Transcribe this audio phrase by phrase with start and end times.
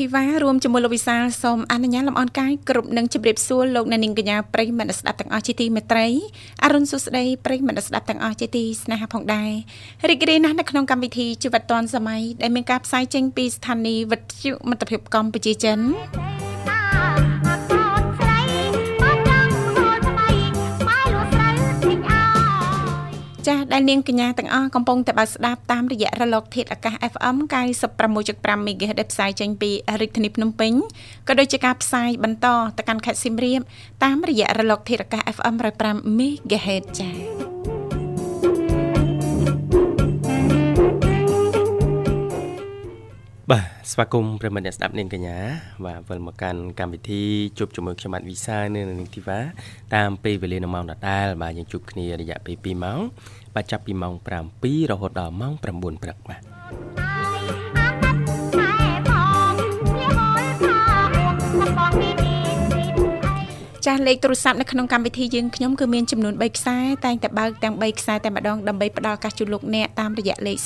[0.00, 6.06] ធីវ៉ារួមជាមួយលោកវិសាលសូមអនុញ្ញាតលំអរកាយគ្រប់នឹងជម្រាបសួរលោកអ្នកនាងកញ្ញាប្រិយមិត្តស្ដាប់ទាំងអស់ជាទីមេត្រី
[6.64, 9.50] អរុនសុស្ដីប្រិយមិត្តស្ដាប់ទាំងអស់ជាទីស្នេហាផងដែរ
[10.10, 15.78] រីករាយណាស់នៅក្នុងកម្មវិធីជីវិតឌွန်សម័យដែលមានការផ្សាយចេញពីស្ថានីយ៍វិទ្យុមិត្តភាពកម្ពុជាចិន
[23.48, 27.36] ចាស់ដែលនាងកញ្ញាទាំងអស់កំពុងតែបើស្ដាប់តាមរយៈរលក ធាតុអាកាស FM
[28.02, 30.72] 96.5 MHz ដែលផ្សាយចេញពីរាជធានីភ្នំពេញ
[31.28, 32.46] ក៏ដូចជាការផ្សាយបន្ត
[32.78, 33.60] ទៅកាន់ខេត្តសៀមរាប
[34.04, 35.54] តាមរយៈរលកធាតុអាកាស FM
[35.86, 37.49] 105 MHz ចា៎
[43.50, 45.38] បាទស្វាគមន៍ប្រិមត្តអ្នកស្ដាប់នាងកញ្ញា
[45.86, 47.22] បាទវិលមកកាន់កម្មវិធី
[47.58, 49.38] ជួបជាមួយខ្ញុំបាទវិសានៅនាងធីវ៉ា
[49.94, 53.00] តាមពេលវេលានៅម៉ោងដដែលបាទយើងជួបគ្នារយៈពេល2ម៉ោង
[53.54, 54.14] បាទចាប់ពីម៉ោង
[54.52, 55.62] 7រហូតដល់ម៉ោង9
[56.02, 56.42] ព្រឹកបាទ
[63.86, 70.56] ចាស់លេខទូរស័ព្ទនៅក្នុងកម្មវិធីយើងខ្ញុំគឺមានចំនួន3ខ្សែតែងតែបើកទាំង3ខ្សែតែម្ដងដើម្បីផ្ដល់ឱកាសជូនលោកអ្នកតាមរយៈលេខ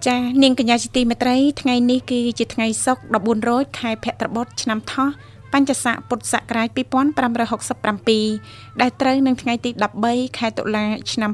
[0.06, 5.08] ចានាងកញ្ញាជាទីមេត្រីថ្ងៃនេះគឺជាថ្ងៃសុក្រ14រោចខែភទ្របទឆ្នាំថោះ
[5.56, 9.70] បញ្ញស័កពុទ្ធសករាជ2567ដែលត្រូវនឹងថ្ងៃទី
[10.04, 11.30] 13ខែតុលាឆ្នាំ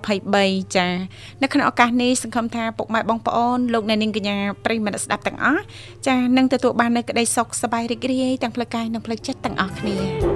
[0.00, 0.88] 2023ចា
[1.42, 5.62] នៅក្នុងឱកាសនេះសង្ឃឹមថាពុកម៉ែបងប្អូនលោកអ្នកនាងកញ្ញាប្រិយមិត្តស្ដាប់ទាំងអស់
[6.06, 10.29] ចានឹងទទួលបាននូវក្តីសុខសប្បាយរីករាយទាំងផ្លូវកាយនិងផ្លូវចិត្តទាំងអស់គ្នា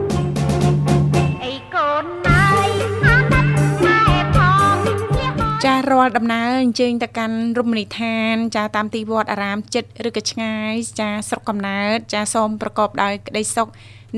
[5.70, 13.68] ចារាល់ដំណើរអញ្ជើញទៅកាន់រមណីយដ្ឋាន ចាតាមទីវត្តអារាមចិត្តឬក៏ឆ្ងាយចាស្រុកកំណើតចាសូមប្រកបដោយក្តីសុខ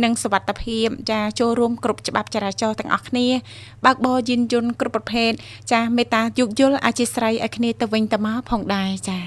[0.03, 3.29] និងសុវត្ថិភាព ចាចូលរួមគ្រប់ច្បាប់ចរាចរណ៍ទាំងអស់គ្នា
[3.85, 5.33] បើកបរយានយន្តគ្រប់ប្រភេទ
[5.73, 9.19] ចាមេត្តាយោគយល់អធិស្ឋ័យឲ្យគ្នាទៅវិញទៅមកផងដែរចា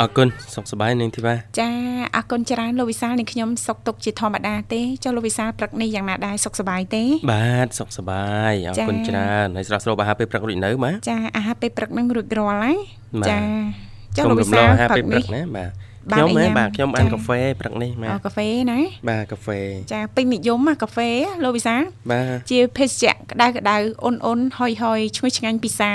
[0.00, 1.70] អរគុណសុខសប្បាយនាងធីវ៉ាចា
[2.16, 12.76] អរគុណច្រើនលោកវិសាលនាងខ្ញុំសុខទុក្ខជាធម្មតាទេចុះលោកវិសាលព្រឹកនេះយ៉ាងណាដែរសុខសប្បាយទេ បាទសុខសប្បាយអរគុណច្រើនហើយស្រស់ស្រួលអាហារពេលព្រឹករួចនៅបាទចាអាហារពេលព្រឹកនឹងរួចរាល់ហើយ
[13.30, 13.38] ចា
[14.16, 15.70] ចុះលោកវិសាលអាហារពេលព្រឹកណាបាទ
[16.16, 19.60] ខ្ញុំហ៎បាទខ្ញុំអានកាហ្វេព្រឹកនេះបាទអូកាហ្វេណាបាទកាហ្វេ
[19.92, 21.10] ចាពេញនិយមកាហ្វេ
[21.44, 21.76] លោកវិសា
[22.10, 25.90] បាទជាភេសជ្ជៈក្តៅក្តៅអ៊ុនអ៊ុនហុយហុយឈ្ងុយឆ្ងាញ់ពិសា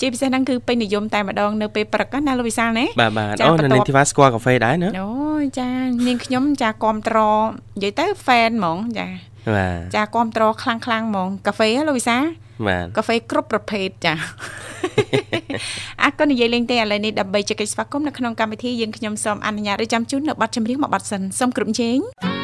[0.00, 5.10] ជាពិសេសហ្នឹងគឺពេញនិយមតែម្ដងនៅពេលព្រឹកណាលោកវិសាលណាបាទបាទអូនៅនាងធីវ៉ាស្គាល់កាហ្វេដែរណាអូ
[5.58, 5.70] ចា
[6.06, 7.18] នាងខ្ញុំចាគ្រប់ត្រ
[7.76, 9.08] និយាយទៅ fan ហ្មងចា
[9.54, 12.16] បាទចាគ្រប់ត្រខ្លាំងខ្លាំងហ្មងកាហ្វេលោកវិសា
[12.66, 14.14] បាទកាហ្វេគ្រប់ប្រភេទចា
[16.04, 22.37] អរគុណនិយាយលេងទេឥឡូវនេះដើម្បីជែកស្វាគមន៍នៅក្នុងកម្មវិធីយើងខ្ញុំសូមអនុញ្ញាតរៀបចំជូននៅប័ណ្ណចម្រៀងមួយប័ណ្ណសិនសូមគ្រប់ជេង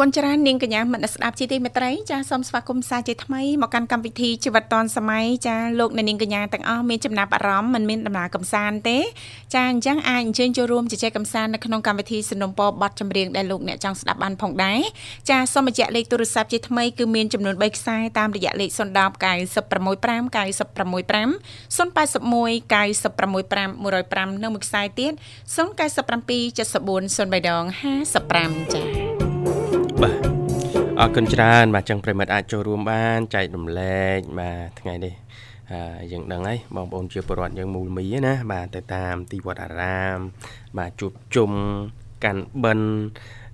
[0.00, 8.98] គុណច្រើននាងកញ្ញាមនស្ដាប់ជាទីមេត្រីចាសូមស្វាគមន៍សាជាថ្មីមកកាន់កម្មវិធីជីវិតឌွန်សម័យចាលោកអ្នកនាងកញ្ញាទាំងអស់មានចំណាប់អារម្មណ៍មិនមានដំណើរកំសាន្តទេ
[9.54, 14.80] ចាអញ្ចឹងអាចអញ្ជើញចូលរួមជជែកកំសាន្តនៅក្នុងកម្មវិធីสนុំពរប័ណ្ណចម្រៀងដែលលោកអ្នកចង់ស្ដាប់បានផងដែរ
[15.30, 21.32] ចាសូមបញ្ជាក់លេខទូរស័ព្ទជាថ្មីគឺមានចំនួន3ខ្សែតាមរយៈលេខ010 965 965
[21.76, 22.12] 081
[22.72, 25.12] 965 105និងមួយខ្សែទៀត
[25.56, 25.56] 097
[26.58, 27.64] 74 03ដង
[28.20, 29.05] 55ចា៎បាទ
[31.01, 35.13] អរគុណច្រើនបាទចឹងប្រិមិត្តអាចចូលរួមបានចែករំលែកបាទថ្ងៃនេះ
[35.71, 40.17] ហើយយើងដឹងហើយបងប្អូនជាពលរដ្ឋយើងមូលមីណាបាទទៅតាមទីវត្តអារាម
[40.77, 41.51] បាទជួបជុំ
[42.23, 42.87] កាន់បិណ្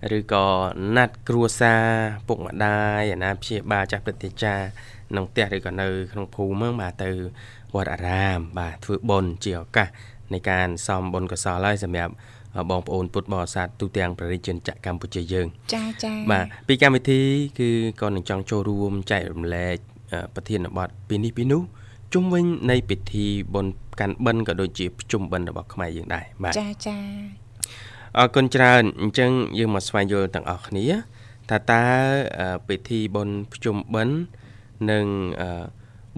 [0.09, 0.47] ឌឬក៏
[0.95, 1.83] ណាត់គ្រួសារ
[2.27, 4.65] ពុកម្ដាយអាណាព្យាបាលចាស់ព្រឹទ្ធាចារ្យ
[5.09, 7.09] ក្នុងផ្ទះឬក៏នៅក្នុងភូមិហ្នឹងបាទទៅ
[7.75, 9.89] វត្តអារាម បាទធ្វើបុណ្យជាឱកាស
[10.33, 12.13] នៃការសំបុណ្យកុសលហើយសម្រាប់
[12.69, 17.21] បងប្អូនពុទ្ធបរិស័ទទូទាំងប្រជាជនចក្រកម្ពុជាយើងចាចាបាទពីកម្មវិធី
[17.59, 17.69] គឺ
[18.01, 19.75] ក៏នឹងចង់ចូលរួមចែករំលែក
[20.35, 21.61] ប្រធានបទពីនេះពីនោះ
[22.13, 26.97] ជុំវិញនៃពិធីបុណ្យកាន់បិណ្ឌក៏ដូចជាភ្ជុំបិណ្ឌរបស់ខ្មែរយើងដែរបាទចាចា
[28.17, 30.85] អរគុណច្រើនអញ្ចឹងយើងមកស្វែងយល់ទាំងអស់គ្នា
[31.49, 31.83] ថាតើ
[32.67, 34.17] ពិធីបុណ្យភ្ជុំបិណ្ឌ
[34.91, 35.05] និង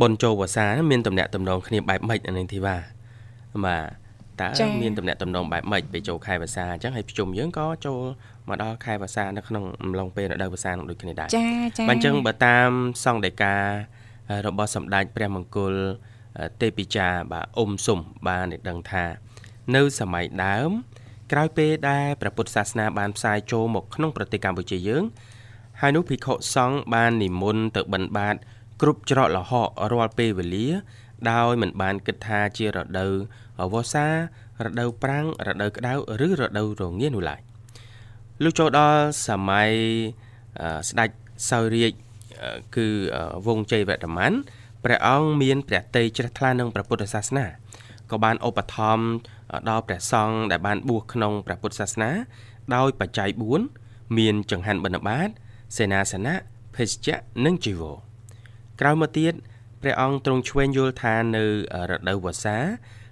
[0.02, 2.78] បុណ្យចូលវស្សាមានតំណាក់តំណងគ្នាបែបម៉េចអានេះធីវ៉ា
[3.66, 4.05] បាទ
[4.42, 4.50] តើ
[4.82, 8.02] មានតំណែងតំណងបែបម៉េចពេលចូលខែវស្សាអញ្ចឹងហើយប្រជុំយើងក៏ចូល
[8.48, 12.70] មកដល់ខែវស្សានៅក្នុងអំឡុងពេលរដូវវស្សានឹងដូចគ្នាដែរចាចាបើអញ្ចឹងបើតាម
[13.04, 13.56] សង្ឃដីកា
[14.46, 15.74] របស់សម្ដេចព្រះមង្គល
[16.62, 19.04] ទេពិចាបាទអ៊ុំសុំបានដឹងថា
[19.76, 20.70] នៅសម័យដើម
[21.32, 25.04] ក្រោយពេលដែលព្រះពុទ្ធសាសនាបានផ្សាយចូលមកក្នុងប្រទេសកម្ពុជាយើង
[25.82, 28.36] ហើយនោះភិក្ខុសង្ឃបាននិមន្តទៅបិណ្ឌបាត
[28.82, 30.68] គ្រប់ច្រកលហករាល់ពេលវេលា
[31.32, 33.14] ដោយមិនបានគិតថាជារដូវ
[33.74, 34.08] វស្សា
[34.64, 35.94] រដូវប្រាំងរដូវក្តៅ
[36.28, 37.42] ឬរដូវរងានោះឡើយ
[38.44, 39.72] លុះចូលដល់សម័យ
[40.90, 41.10] ស្ដេច
[41.50, 41.92] សោយរាជ
[42.76, 42.88] គឺ
[43.48, 44.32] វងជ័យវរ្ម័ន
[44.84, 47.46] ព្រះអង្គមានព្រះតីជ្រះថ្លានឹងព្រះពុទ្ធសាសនា
[48.12, 49.06] ក៏បានឧបត្ថម្ភ
[49.70, 52.12] ដល់ព្រះសង្ឃដែលបានបួសក្នុងព្រះពុទ្ធសាសនា
[52.76, 53.30] ដោយបច្ច័យ
[53.74, 55.30] 4មានចង្ហាន់បិណ្ឌបាត
[55.78, 56.36] សេនាសនៈ
[56.76, 57.98] ភេសជ្ជៈនិងជីវរ
[58.80, 59.34] ក្រោយមកទៀត
[59.82, 61.44] ព្រះអង្គទ្រង់ឆ្វេងយល់ថានៅ
[61.90, 62.58] រដូវវស្សា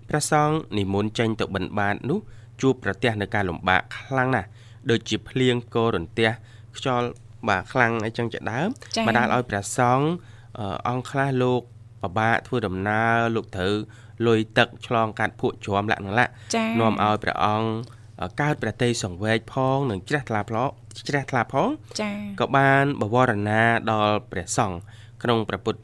[0.09, 2.19] ព្រះសង្ឃនិមន្តចេញទៅបិណ្ឌបាតនោះ
[2.61, 4.47] ជួបប្រទះនៅការលំបាកខ្លាំងណាស់
[4.89, 6.29] ដូចជាភ្លៀងកោរន្ទះ
[6.77, 7.07] ខ្យល់
[7.47, 8.69] បាទខ្លាំងអីចឹងជាដើម
[9.07, 10.07] បណ្ដាលឲ្យព្រះសង្ឃ
[10.89, 11.61] អង្គខ្លះលោក
[12.01, 13.73] ពិបាកធ្វើដំណើរលោកត្រូវ
[14.27, 16.11] លុយទឹកឆ្លងកាត់ភក់ជ្រាំលក្ខណៈ
[16.79, 17.69] នាំឲ្យព្រះអង្គ
[18.41, 20.65] កើតប្រតិសង្វេកផងនិងជ្រះថ្លាផ្លោ
[21.07, 21.69] ជ្រះថ្លាផង
[22.01, 24.77] ចា៎ក៏បានបវរណាដល់ព្រះសង្ឃ
[25.23, 25.79] ក្នុងព្រះពុទ្ធ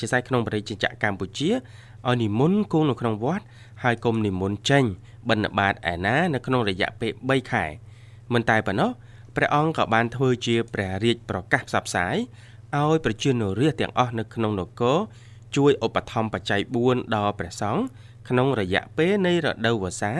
[0.00, 1.50] ជាស្អែកក្នុងប្រជាជាតិកម្ពុជា
[2.08, 3.44] ឲ្យនិមន្តគង់នៅក្នុងវត្ត
[3.82, 4.84] ហើយគុំនិមន្តចេញ
[5.28, 7.64] បិណ្ឌបាតឯណានៅក្នុងរយៈពេល3ខែ
[8.32, 8.90] មិនតែប៉ុណ្ណោះ
[9.36, 12.16] ព្រះអង្គក៏បានធ្វើជាព្រះរាជប្រកាសផ្សព្វផ្សាយ
[12.76, 14.98] ឲ្យប្រជានរាជទាំងអស់នៅក្នុងនគរ
[15.56, 17.82] ជួយឧបត្ថម្ភបច្ច័យ4ដល់ព្រះសង្ឃ
[18.28, 20.12] ក្នុងរយៈពេលនៃរដូវវស្សា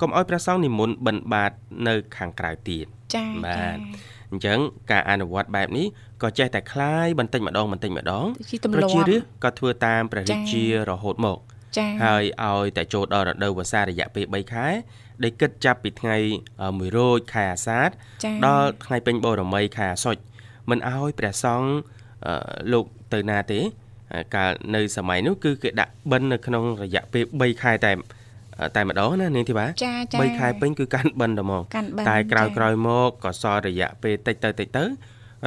[0.00, 1.52] កុំឲ្យព្រះសង្ឃនិមន្តបិណ្ឌបាត
[1.88, 3.78] នៅខាងក្រៅទៀតចា៎បាទ
[4.30, 4.58] អញ្ចឹង
[4.90, 5.86] ការអនុវត្តបែបនេះ
[6.23, 8.25] ក៏ចេះតែคลายបន្តិចម្ដងបន្តិចម្ដង
[8.75, 11.37] ប្រជារាស្ត្រក៏ធ្វើតាមព្រះរាជារហូតមក
[12.03, 14.67] ហើយឲ្យតែចូលដល់រដូវវស្សារយៈពេល3ខែ
[15.23, 16.15] ដែលគិតចាប់ពីថ្ងៃ
[16.57, 17.89] 1រោចខែអាសាឍ
[18.45, 20.21] ដល់ថ្ងៃពេញបូរមីខែអាសត់
[20.69, 21.69] មិនឲ្យព្រះសង្ឃ
[22.71, 23.59] លោកទៅណាទេ
[24.35, 27.91] កាលនៅសម័យនោះគឺគេដាក់បិណ្ឌនៅក្នុងរយៈពេល3ខែតែ
[28.75, 31.63] តែម្ដងណានាងធីបាចាចា3ខែពេញគឺកាន់បិណ្ឌតែមក
[32.09, 34.85] តែក្រោយក្រោយមកក៏សល់រយៈពេលតិចទៅតិចទៅ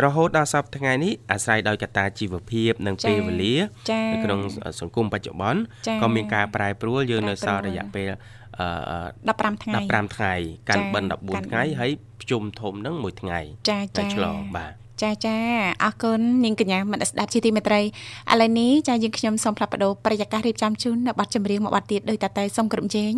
[0.03, 3.55] រហូតដល់សប្តាហ៍ថ្ងៃនេះអាស្រ័យដោយកត្តាជីវភាពនិងពេលវេលា
[4.13, 4.39] នៅក្នុង
[4.79, 5.61] សង្គមបច្ចុប្បន្ន
[6.01, 8.09] ក៏មានការប្រែប្រួលយើងនៅសល់រយៈពេល
[8.45, 10.33] 15ថ្ងៃ15ថ្ងៃ
[10.69, 15.37] កាន់បិណ្ឌ14ថ្ងៃហើយភ្ជុំធំនឹង1ថ្ងៃចាចាឆ្លងបាទចាចា
[15.83, 17.85] អរគុណនាងកញ្ញាមនស្ដាប់ជាទីមេត្រីឥ
[18.41, 23.13] ឡូវនេះចាយើងខ្ញុំសូមផ្លាប់បដោប្រយាកររៀបចំជូននៅប័ណ្ណចម្រៀងមួយប័ណ្ណទៀតដោយតតែសូមគ្រប់ជេង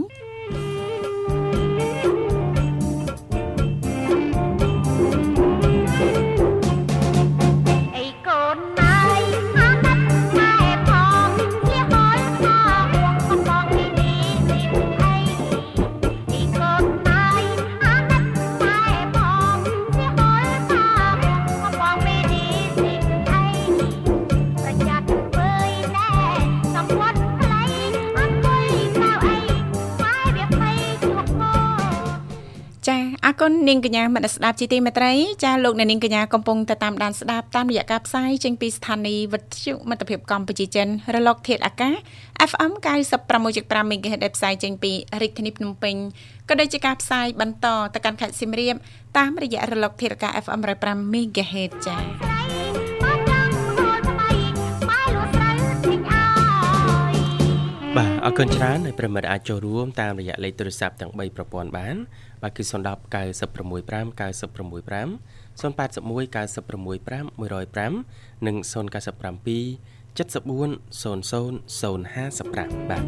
[33.41, 35.13] គុណនាងកញ្ញាមនស្ដាប់ជីទីមេត្រី
[35.44, 41.96] ចាលោកអ្នកនាងកញ្ញាកំពុងទៅតាមដានស្ដាប់តាមរយៈការផ្សាយចេញពីស្ថានីយ៍វិទ្យុមិត្តភាពកម្ពុជាចិនរលកធាតុអាកាស
[42.50, 42.72] FM
[43.34, 44.91] 96.5 MHz ដែលផ្សាយចេញពី
[45.22, 45.96] រាជធានីភ្នំពេញ
[46.50, 48.75] ក៏ដូចជាការផ្សាយបន្តទៅកាន់ខេត្តសៀមរាប
[49.17, 52.37] តាមរយៈរលកធាតុអាកាស FM 105 MHz ចា៎
[57.97, 61.95] បាទអរគុណច្រើនហើយប្រិមិត្តអាចចូលរួមតាមរយៈលេខទូរស័ព្ទទាំង3ប្រព័ន្ធបាន
[62.41, 62.75] បាទគឺ010 965
[64.17, 68.73] 965 081 965 105និង097
[70.19, 73.03] 740055បាទ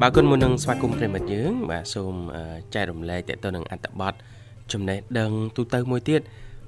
[0.00, 2.14] បាទគុណមុននឹងស្វាគមន៍ប្រិមិត្តយើង បាទសូម
[2.74, 4.14] ចែករំលែកតទៅនឹងអត្តបទ
[4.72, 6.20] ចំណេះដឹងទូទៅមួយទៀត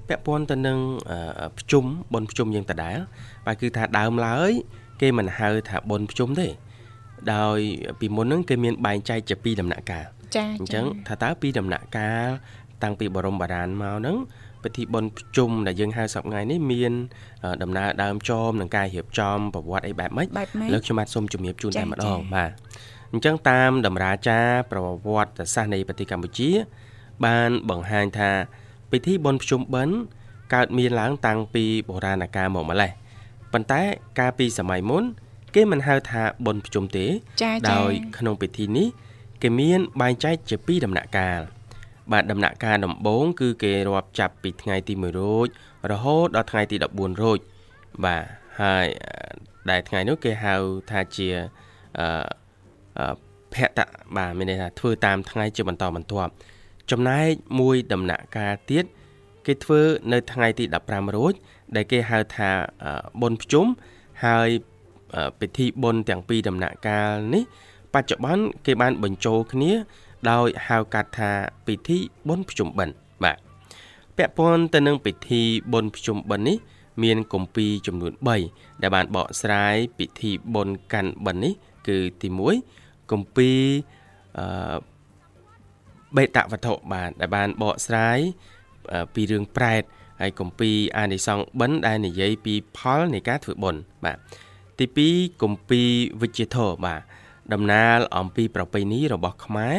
[0.08, 0.78] ពាក់ព័ន្ធទៅនឹង
[1.58, 2.98] ភ្ជុំបុណ្យភ្ជុំយើងដដែល
[3.46, 4.50] បាទគឺថាដើមឡើយ
[5.00, 6.48] គេមិនហៅថាបុណ្យភ្ជុំទេ
[7.34, 7.58] ដោយ
[8.00, 10.04] ពីមុនហ្នឹងគេមានបែងចែកជាពីរដំណាក់កាល
[10.36, 12.28] ចាអញ្ចឹងថាតើពីរដំណាក់កាល
[12.82, 14.16] តាំងពីបរមបារាណមកហ្នឹង
[14.64, 16.92] ពិធីបុណ្យភ្ជុំដែលយើងហៅសប្ងាយនេះមាន
[17.62, 20.28] ដំណើរដើមចមនិងការរៀបចំប្រវត្តិអីបែបម៉េច
[20.72, 22.50] លើកខ្ញុំបាទសូមជំរាបជូនតែម្ដងបាទ
[23.12, 26.50] អញ្ចឹងតាមតម្រាចារប្រវត្តិសាស្ត្រនៃប្រទេសកម្ពុជា
[27.24, 28.30] បានបង្ហាញថា
[28.90, 29.96] ពិធីបុណ្យភ្ជុំបិណ្ឌ
[30.54, 32.90] កើតមានឡើងតាំងពីបុរាណកាលមកម្ល៉េះ
[33.52, 33.80] ប៉ុន្តែ
[34.18, 35.04] កាលពីសម័យមុន
[35.54, 37.06] គេមិនហៅថាបុណ្យភ្ជុំទេ
[37.72, 38.88] ដោយក្នុងពិធីនេះ
[39.42, 41.40] គេមានបែងចែកជាពីរដំណាក់កាល
[42.12, 45.48] បាទដំណាក់កាលដំបូងគឺគេរាប់ចាប់ពីថ្ងៃទី1រោច
[45.90, 47.38] រហូតដល់ថ្ងៃទី14រោច
[48.04, 48.22] បាទ
[48.60, 48.86] ហើយ
[49.70, 50.54] ដែលថ្ងៃនោះគេហៅ
[50.90, 51.28] ថាជា
[51.98, 53.14] អឺ
[53.54, 53.80] ភៈត
[54.16, 56.32] បាទមានន័យថាធ្វើតាមថ្ងៃជាបន្តបន្ទាប់
[56.90, 57.30] ចំណែក
[57.60, 58.84] មួយដំណាក់កាលទៀត
[59.46, 59.80] គេធ្វើ
[60.12, 61.32] នៅថ្ងៃទី15រោច
[61.76, 62.50] ដែលគេហៅថា
[63.22, 63.66] បុណ្យភ្ជុំ
[64.24, 64.48] ហើយ
[65.40, 67.44] ពិធីបុណ្យទាំងពីរដំណាក់កាលនេះ
[67.94, 69.72] បច្ចុប្បន្នគេបានបញ្ចូលគ្នា
[70.30, 71.30] ដោយហៅកាត់ថា
[71.66, 71.98] ពិធី
[72.28, 73.38] បុណ្យភ្ជុំបិណ្ឌបាទ
[74.16, 76.56] ពាក់ព័ន្ធទៅនឹងពិធីបុណ្យភ្ជុំបិណ្ឌនេះ
[77.02, 78.12] មានគម្ពីរចំនួន
[78.48, 81.52] 3ដែលបានបកស្រាយពិធីបុណ្យកាន់បិណ្ឌនេះ
[81.88, 82.28] គឺទី
[82.70, 83.60] 1គម្ពីរ
[84.38, 84.76] អឺ
[86.16, 88.18] បេតវត្ថុបាទដែលបានបកស្រាយ
[89.14, 89.82] ពីរឿងប្រែត
[90.20, 94.18] ហើយគម្ពីរអានិសង្ឃបិណ្ឌដែលនិយាយពីផលនៃការធ្វើបុណ្យបាទ
[94.80, 95.88] ទី2គម្ពីរ
[96.20, 97.00] វិជ្ជាធម៌បាទ
[97.52, 99.76] ដំណើរអំពីប្រពៃណីរបស់ខ្មែរ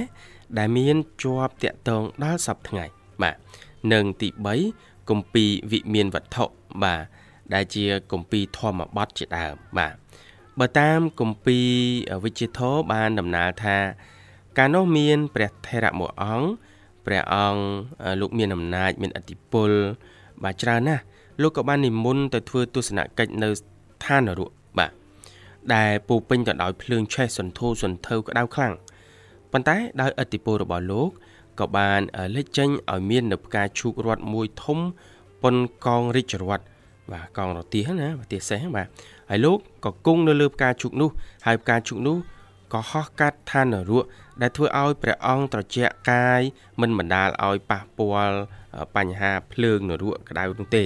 [0.58, 2.86] ដែលមានជាប់តាក់ទងដល់សពថ្ងៃ
[3.22, 3.36] បាទ
[3.94, 4.30] និងទី
[4.70, 6.46] 3គម្ពីរវិមានវត្ថុ
[6.84, 7.02] បាទ
[7.54, 9.96] ដែលជាគម្ពីរធម្មបទជាដើមបាទ
[10.60, 11.66] បើតាមគម្ពីរ
[12.24, 13.78] វិជ្ជាធម៌បានដំណើរថា
[14.58, 16.48] កាលនោះមានព្រះថេរៈមួយអង្គ
[17.06, 17.62] ព្រះអង្គ
[18.22, 19.72] លោកមានអំណាចមានអធិពល
[20.44, 21.04] បាទច្រើនណាស់
[21.42, 23.50] លោកក៏បាននិមន្តទៅធ្វើទស្សនកិច្ចនៅ
[24.06, 24.61] ឋាននរកបាទ
[25.76, 28.74] ដែលពោពេញទៅដោយភ្លើងឆេះសន្ធោសន្ធៅក្តៅខ្លាំង
[29.52, 31.10] ប៉ុន្តែដោយឥទ្ធិពលរបស់លោក
[31.60, 32.02] ក៏បាន
[32.36, 34.80] លេចចេញឲ្យមាននៅផ្កាឈូករត់មួយធំ
[35.44, 36.64] ប៉ុនកងរាជរត់
[37.12, 38.88] បាទកងរទាសណាប្រទេសសេះបាទ
[39.30, 41.10] ហើយលោកក៏គង់នៅលើផ្កាឈូកនោះ
[41.46, 42.18] ហើយផ្កាឈូកនោះ
[42.74, 44.06] ក៏ហោះកាត់ឋាននរក
[44.42, 46.42] ដែលធ្វើឲ្យព្រះអង្គត្រជាក់កាយ
[46.82, 48.38] មិនបណ្ដាលឲ្យប៉ះពាល់
[48.96, 50.84] បញ្ហាភ្លើងនរកក្តៅនោះទេ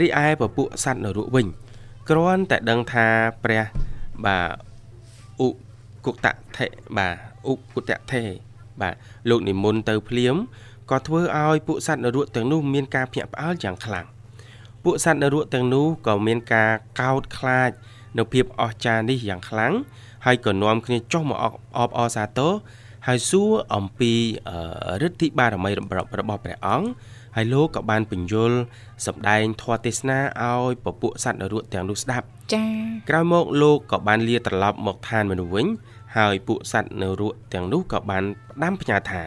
[0.00, 1.46] រីឯពពួកសត្វនរកវិញ
[2.10, 3.06] គ្រាន់តែដឹងថា
[3.44, 3.62] ព្រះ
[4.26, 5.48] បាទឧ
[6.04, 7.14] គុតថេបាទ
[7.48, 8.22] ឧគុតថេ
[8.80, 8.94] បាទ
[9.28, 10.36] លោកនិមន្តទៅភ្លាម
[10.90, 14.06] ក៏ធ្វើឲ្យពួកសត្វនរកទាំងនោះមានការភ្ញាក់ផ្អើលយ៉ាងខ្លាំង
[14.84, 17.70] ពួកសត្វនរកទាំងនោះក៏មានការកោតខ្លាច
[18.18, 19.72] នៅភាពអស្ចារ្យនេះយ៉ាងខ្លាំង
[20.26, 21.38] ហើយក៏នាំគ្នាចុះមក
[21.78, 22.52] អបអរសាទរ
[23.06, 24.12] ហើយសួរអំពី
[25.02, 26.08] ឫទ្ធិបារមីរបស់
[26.44, 26.86] ព្រះអង្គ
[27.36, 28.52] ហើយលោកក៏បានបញ្យល
[29.06, 32.70] សម្ដែងធម៌ទេសនាឲ្យពពួកសត្វនរកទាំងនោះស្ដាប់ចា៎
[33.08, 35.66] ក្រោយមកលោកក៏បានលាត្រឡប់មកឋានមនុស្សវិញ
[36.16, 39.22] ហើយពួកសត្វនរកទាំងនោះក៏បានផ្ដាំផ្ញើថា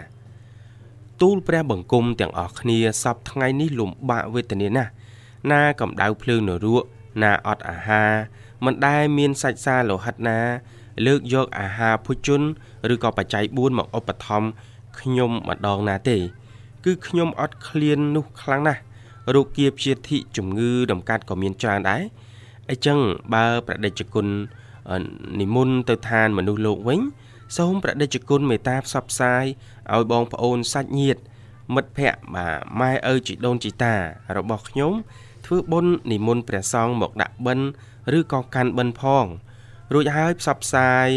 [1.21, 4.91] ទូលព្រះបង្គំទាំងអស់គ្នាសពថ្ងៃនេះលំបាកវេទនាណាស់
[5.51, 6.83] ណាកម្ដៅភ្លើងនរក
[7.23, 8.11] ណាអត់អាហារ
[8.65, 10.39] មិនដែលមានសាច់សាលោហិតណា
[11.05, 12.41] លើកយកអាហារភុជន
[12.93, 14.49] ឬក៏បច្ច័យ4មកឧបត្ថម្ភ
[14.99, 16.17] ខ្ញុំម្ដងណាទេ
[16.85, 18.81] គឺខ្ញុំអត់ឃ្លាននោះខ្លាំងណាស់
[19.35, 22.01] រោគគាព្យាធិជំងឺដំកាត់ក៏មានច្រើនដែរ
[22.69, 22.99] អញ្ចឹង
[23.33, 24.27] បើប្រដេជគុណ
[25.41, 26.99] និមន្តទៅឋានមនុស្សលោកវិញ
[27.57, 29.45] សូមប្រដេជគុណមេត្តាផ្សព្វផ្សាយ
[29.93, 31.21] ឲ្យបងប្អូនសាច់ញាតិ
[31.75, 33.95] មិត្តភ័ក្តិបាទម៉ែឪជីដូនជីតា
[34.37, 34.93] របស់ខ្ញុំ
[35.45, 37.67] ធ្វើបុណ្យនិមន្តព្រះសង្ឃមកដាក់បិណ្ឌ
[38.17, 39.25] ឬក៏កាន់បិណ្ឌផង
[39.93, 41.07] រួចហើយផ្សព្វផ្សាយ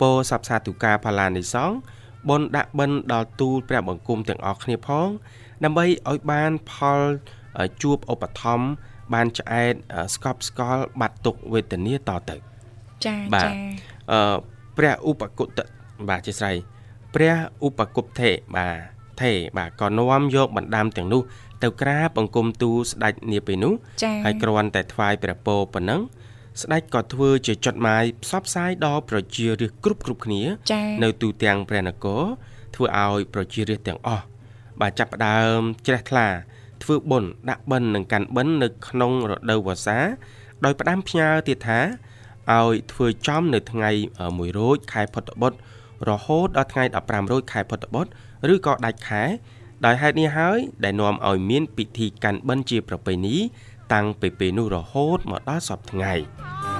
[0.00, 1.76] ពោសព្វសាទុការផាឡានិសង្ឃ
[2.28, 5.08] បុណ្យដាក់បិណ្ឌដល់ទូលព្រះបង្គំទាំងអស់គ្នាផង
[5.64, 7.00] ដើម្បីឲ្យបានផល
[7.82, 8.66] ជួបឧបត្ថម្ភ
[9.14, 9.74] បានឆ្អែត
[10.14, 12.36] ស្កប់ស្កល់បាត់ទុកវេទនាតទៅ
[13.04, 13.50] ចាចា
[14.12, 14.36] អឺ
[14.76, 15.58] ព្រះឧបគុត
[16.08, 16.56] បាទជាស្រ័យ
[17.14, 17.36] ព្រះ
[17.66, 21.22] ឧបគុតថេបាទថេរបាទក៏នាំយកបណ្ដាំទាំងនោះ
[21.62, 26.00] ទៅក្រាបបង្គំទូលស្ដេចនាពេលនោះចា៎ហើយគ្រាន់តែថ្វាយព្រះពរប៉ុណ្ណឹង
[26.60, 30.42] ស្ដេចក៏ធ្វើជាចុតម៉ាយផ្សព្វផ្សាយដល់ប្រជារាស្ត្រគ្រប់គ្រប់គ្នា
[30.72, 32.22] ចា៎នៅទូទាំងព្រះនគរ
[32.74, 34.24] ធ្វើឲ្យប្រជារាស្ត្រទាំងអស់
[34.80, 36.26] បាទចាប់ផ្ដើមជ្រះថ្លា
[36.82, 39.98] ធ្វើបុណ្យដាក់បិណ្ឌនិងកាន់បិណ្ឌនៅក្នុងរដូវវស្សា
[40.64, 41.80] ដោយផ្ដាំផ្ញើទៀតថា
[42.52, 43.90] ឲ្យធ្វើចំនៅថ្ងៃ
[44.24, 45.58] 1រោចខែផុតបុត្រ
[46.08, 49.22] រហូតដល់ថ្ងៃ15រោចខែផុតបុត្រឬក៏ដាច់ខែ
[49.86, 53.36] ដោយហេតុនេះហើយដែលនាំឲ្យមានពិធីកាន់បិណ្ឌជាប្រពៃណី
[53.92, 56.12] តាំងពីពេលនោះរហូតមកដល់សពថ្ងៃ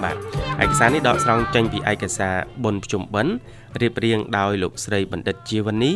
[0.03, 0.17] បាទ
[0.63, 3.35] ឯកសារនេះដកស្រង់ចេញពីឯកសារបុណ្យភ្ជុំបិណ្ឌ
[3.81, 5.93] រៀបរៀងដោយលោកស្រីបណ្ឌិតជាវនី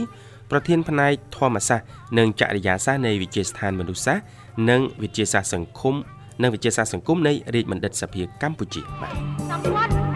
[0.50, 1.87] ប្រធានផ្នែកធម្មសាស្ត្រ
[2.18, 4.24] និងចរិយាសាស្ត្រនៃវិទ្យាស្ថានមនុស្សសាស្ត្រ
[4.70, 5.94] និងវិទ្យាសាស្ត្រសង្គម
[6.42, 9.11] និងវិទ្យាសាស្ត្រសង្គមនៃរាជបណ្ឌិតសភាកម្ពុជាបា
[10.12, 10.13] ទ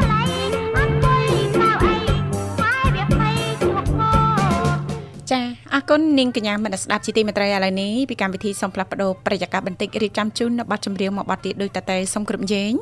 [5.93, 12.73] គុណនាងកញ្ញាមនស្ដាប់ជាទីមេត្រីឥឡូវនេះពីកម្មវិធីសូមផ្លាស់ប្ដូរប្រយាករបន្តិចរៀបចំជូននៅប័ណ្ណចម្រៀងមកប័ណ្ណទៀតដោយតតែសូមគ្រប់ជេង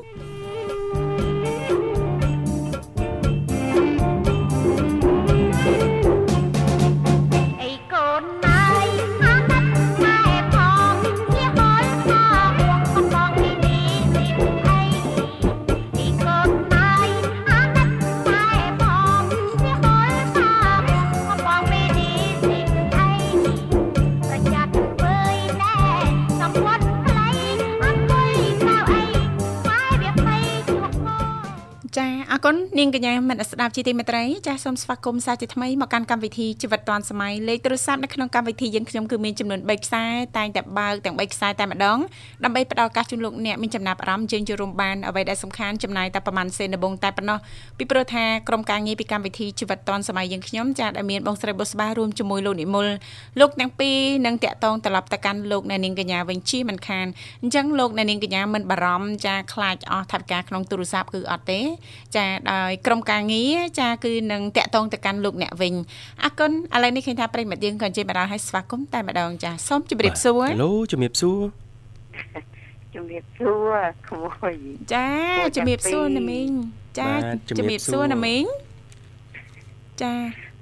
[32.37, 40.05] ចាអរគុណ នាងកញ្ញាមនស្ដាប់ជាទីមេត្រីចាសូមស្វាគមន៍សាជាថ្មីមកកាន់កម្មវិធីជីវិតឌွန်សម័យលេខទូរស័ព្ទនៅក្នុងកម្មវិធីយើងខ្ញុំគឺមានចំនួន3ខ្សែ
[40.37, 41.99] តែងតែបើកទាំង3ខ្សែតែម្ដង
[42.45, 47.39] ដើម្បីផ្ដល់ឱកាសជូនលោកអ្នកមានចំណាប់អារម្មណ៍យើងចូលរួមបានអ្វីដែលសំខាន់ចំណាយតែប្រហែលសេនដំបងតែប៉ុណ្ណោះ
[47.79, 52.87] ពីព្រោះថាក្រុមការងារពីកម្មវិធីជីវិតឌွန်សម័យយើងខ្ញុំចាដែលមានបងស្រីបុស្បារួមជាមួយលោកនិមល
[53.41, 57.07] លោកទាំងពីរនឹងតាក់ទងត្រឡប់ទៅកាន់លោកអ្នកនាងកញ្ញាវិញជាមិនខាន
[57.43, 61.61] អញ្ចឹងលោកអ្នកនាងកញ្ញាមិនបារម្ភចាខ្លាចអស់ថវិកាក្នុងទូរស័ព្ទគឺអត់ទេ
[62.17, 62.25] ចា
[62.67, 65.75] ដោយក្រុមការងារចាគឺនឹងតាក់ទងទៅកាន់លោកអ្នកវិញ
[66.25, 71.41] អរគុណឥឡូវនេះឃើញថាប្រិយមិត្តយើងក៏អញ្ជើញមកដល់ឲ្យស្វាគមន៍តែម្ដងចាសូមជម្រាបសួរហេឡូជំរាបសួរ
[72.95, 73.77] ជំរាបសួរ
[74.09, 74.55] ក្មួយ
[74.93, 75.09] ចា
[75.57, 76.51] ជម្រាបសួរណាមីង
[76.99, 78.45] ចាបាទជំជំរារាបបសួសួររណាមីង
[80.03, 80.13] ចា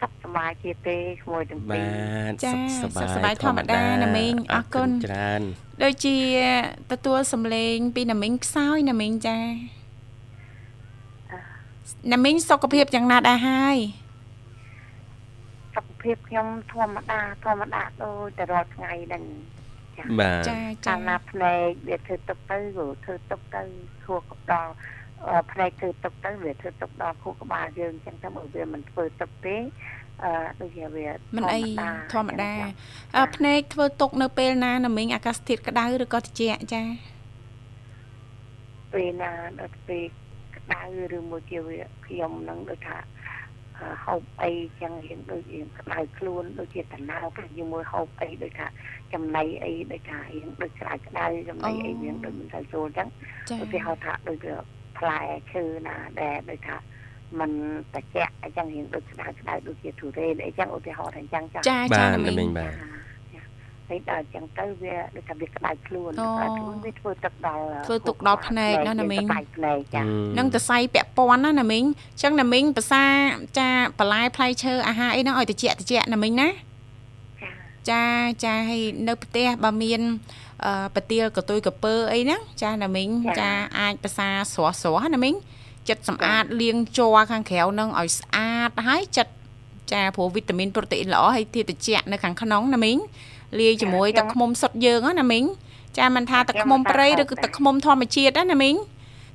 [0.00, 1.80] សុខសប្បាយជាទេក្មួយទាំងពីបា
[2.26, 5.42] រទចាសុខសប្បាយសុខសប្បាយធម្មតាណាមីងអរគុណច្រើន
[5.82, 6.16] ដូចជា
[6.92, 9.38] ទទួលសម្លេងពីណាមីងខ្សោយណាមីងចា
[12.12, 13.76] ណាមីងសុខភាពយ៉ាងណាដែរហើយ
[15.76, 19.24] សុខភាពខ្ញុំធម្មតាធម្មតាដូចតែរាល់ថ្ងៃហ្នឹង
[20.20, 23.62] បាទចាកាចាលណាភ្នែកវាធ្វើទុកទៅក៏ធ្វើទុកទៅ
[24.04, 24.68] ខួរក្បាល
[25.28, 29.56] អឺភ្នែកធ្វើទុកទៅវាធ្វើទុកដល់ខួរក្បាលយើងអញ្ចឹងទៅបើវាមិនធ្វើទុកទេ
[30.24, 31.60] អឺដូចជាវាមិនអី
[32.12, 36.82] ធម្មតាអញ្ចឹងអឺភ្នែកធ្វើទុកនៅពេលណាណាមីងអាកាសធាតុក្តៅឬក៏ត្រជាក់ចា
[38.92, 40.04] ពេលណាដល់ពេល
[40.64, 40.82] ក្តៅ
[41.16, 42.98] ឬមួយជាវាខ្ញុំនឹងដូចថា
[43.78, 48.66] អឺហូបអីចឹងរៀងដូចរៀងក្តៅខ្លួនដូចជាតណៅទៅជាមួយហូបអីដូចថា
[49.12, 53.08] ចំណីអីដូចថារៀងដូចក្តៅក្តៅចំណីអីរៀងដូចមិនទៅចូលចឹង
[53.50, 54.52] ចាឧទាហរណ៍ថាដូចជា
[54.98, 55.20] ផ្លែ
[55.52, 56.76] ឈើណាដែលដូចថា
[57.40, 57.50] มัน
[57.94, 62.72] ត្រជាក់អញ្ចឹងរៀងដូចក្តៅក្តៅដូចជាទុរេនអីចឹងឧទាហរណ៍ថាអញ្ចឹងចាចាបាចាទណាមីមីងងបាទ
[63.88, 70.02] ហើយដល់អញ្ចឹងទៅវាដូចថាវាក្តៅខ្លួនអូក្តៅខ្លួនវាធ្វើទឹកដល់ធ្វើទុកដល់ភ្នែកណាណាមីងក្តៅភ្នែកចា
[70.38, 73.04] នឹងតសៃពាក់ព័ន្ធណាណាមីងអញ្ចឹងណាមីងភាសា
[73.58, 73.68] ចា
[73.98, 76.48] បន្លែផ្លែឈើអាហារអីហ្នឹងឲ្យត្រជាក់ត្រជាក់ណាមីងណា
[77.40, 77.52] ចា
[77.90, 78.04] ចា
[78.44, 80.00] ចាហើយនៅផ្ទះបើមាន
[80.64, 83.08] អឺប្រទាលកតុយកពើអីហ្នឹងចាណាមីង
[83.40, 85.34] ចាអាចភាសាស្រស់ស្រស់ណាមីង
[85.88, 89.32] ចិត្តសម្អាតលាងជ័រខាងក្រៅហ្នឹងឲ្យស្អាតហើយចិត្ត
[89.92, 92.96] ចាព្រោះវីតាមីនប្រូតេអ៊ីនល្អហើយធាតុត្រជាក់នៅខាងក្នុងណាមីង
[93.60, 95.44] លាយជាមួយទឹកឃ្មុំសុទ្ធយើងណាមីង
[95.98, 98.76] ចាមិនថាទឹកឃ្មុំព្រៃឬក៏ទឹកឃ្មុំធម្មជាតិណាណាមីង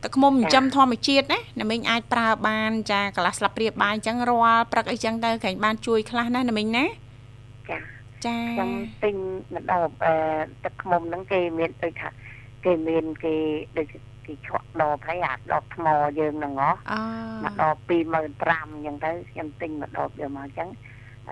[0.04, 6.86] ទឹកឃ្មុំចិញ្ចឹមធម្មជាតិណាណាមីងអាចប្រើបានចាកន្លះស្លាបព្រាបាយអញ្ចឹងរាល់ព្រឹកអីចឹងទៅក្រែងបានជួយខ្លះណាណាមីងណា
[7.70, 7.78] ចា
[8.26, 8.72] ចាខ្ញុំ
[9.04, 9.16] ទិញ
[9.56, 10.14] ម្ដងអឺ
[10.64, 12.10] ទឹកខ្មុំហ្នឹងគេមានដូចថា
[12.66, 13.36] គេមានគេ
[13.78, 13.88] ដូច
[14.26, 15.86] គេឆក់ដបហើយអាដបថ្ម
[16.20, 16.94] យើងហ្នឹងហ៎អ
[17.44, 20.70] មកដប25000អញ្ចឹងទៅខ្ញុំទិញមកដបយកមកអញ្ចឹង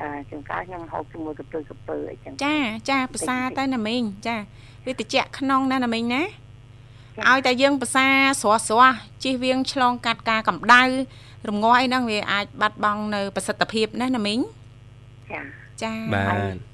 [0.02, 2.58] អឺជួនកាលខ្ញុំហូបជាមួយកពើកពើអីចឹងចា
[2.90, 4.38] ចាភាសាទៅណាមីងចា
[4.86, 8.06] វាតិចក្នុងណាណាមីងណាចាឲ្យតែយើងភាសា
[8.42, 10.84] ស្រស់ស្រស់ជិះវៀងឆ្លងកាត់ការកម្ដៅ
[11.50, 14.40] រងាស់អីហ្នឹងវាអាចបាត់បង់នៅប្រសិទ្ធភាពណាណាមីង
[15.32, 15.42] ចា
[15.84, 16.68] ចាបាទ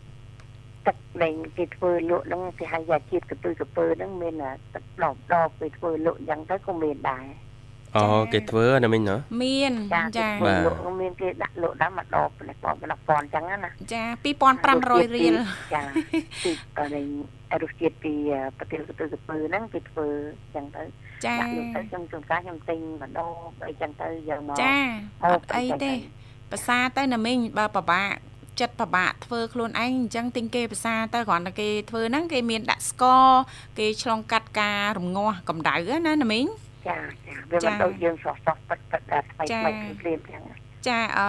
[0.88, 7.26] ទឹកលេងគេធ្វើលក់ហ្នឹងគេហៅយ៉ាជាតិកពើកពើហ្នឹងមានអាទឹកដបដបគេធ្វើលក់អញ្ចឹងទៅក៏មានដែរ
[7.96, 14.04] អូគេធ្វើណាមីងណ៎មានចាចាគេបាទលក់មានគេដាក់លក់ដល់មួយដបប៉ុណ្ណេះប៉ុណ្ណេះប៉ុណ្ណេះអញ្ចឹងណាចា
[14.54, 15.36] 2500រៀល
[15.74, 15.84] ចា
[16.44, 17.08] ពីអរិញ
[17.62, 18.14] រសជាតិពី
[18.58, 20.08] ប្រទេសកន្ទុយកពើហ្នឹងគេធ្វើ
[20.42, 20.84] អញ្ចឹងទៅ
[21.26, 23.30] ចាដាក់លក់ទៅខ្ញុំជួនកាលខ្ញុំទិញម្ដង
[23.68, 24.76] អីចឹងទៅយកមកចា
[25.24, 25.92] អអូត់អីទេ
[26.52, 28.10] ភាសាទៅណាមីងបើពិបាក
[28.60, 33.28] ចិត្តពិបាកធ្វើខ្លួនឯងអញ្ចឹងទិញគេភាសាទៅគ្រាន់តែគេធ្វើហ្នឹងគេមានដាក់ស្ករ
[33.80, 35.76] គេឆ្លងកាត់ការរងាស់កម្ដៅ
[36.08, 36.46] ណាណាមីង
[36.88, 40.42] ចាចាវាចាមិនដូចយើងស្រស់ស្រស់ពិតពិតដល់ថ្មីចាថ្មីព្រាមៗចឹង
[40.88, 41.28] ចាអឺ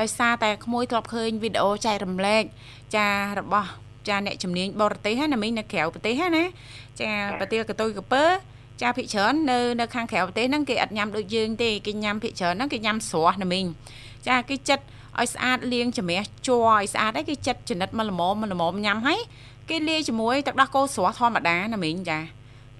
[0.00, 2.42] ដោយសារតែក្មួយធ្លាប់ឃើញវីដេអូចែករំលែក
[2.96, 3.70] ចារបស់
[4.08, 6.44] ចាអ្នកជំនាញបរទេសហ្នឹងណាមីងនៅក្រៅប្រទេសហ្នឹងណា
[7.00, 8.24] ចាប្រទេសកតុយកពើ
[8.82, 13.64] ចាភិកច្រើននៅនៅខាងក្រៅប្រទេសហ្នឹងគេអត់ញ៉ាំដូចយើងទេគេញ៉ាំភិកច្រើនហ្នឹងគេញ៉ាំស្រស់ណាមីង
[14.28, 14.84] ចាគេចិត្ត
[15.18, 19.20] ឲ្យស្អាតលាងជំរះជ័រឲ្យស្អាតហើយគេចិត្តចនិតមកល្មមមកល្មមញ៉ាំហើយ
[19.70, 22.18] គេលាយជាមួយទឹកដោះគោស្រស់ធម្មតាណាមីងចា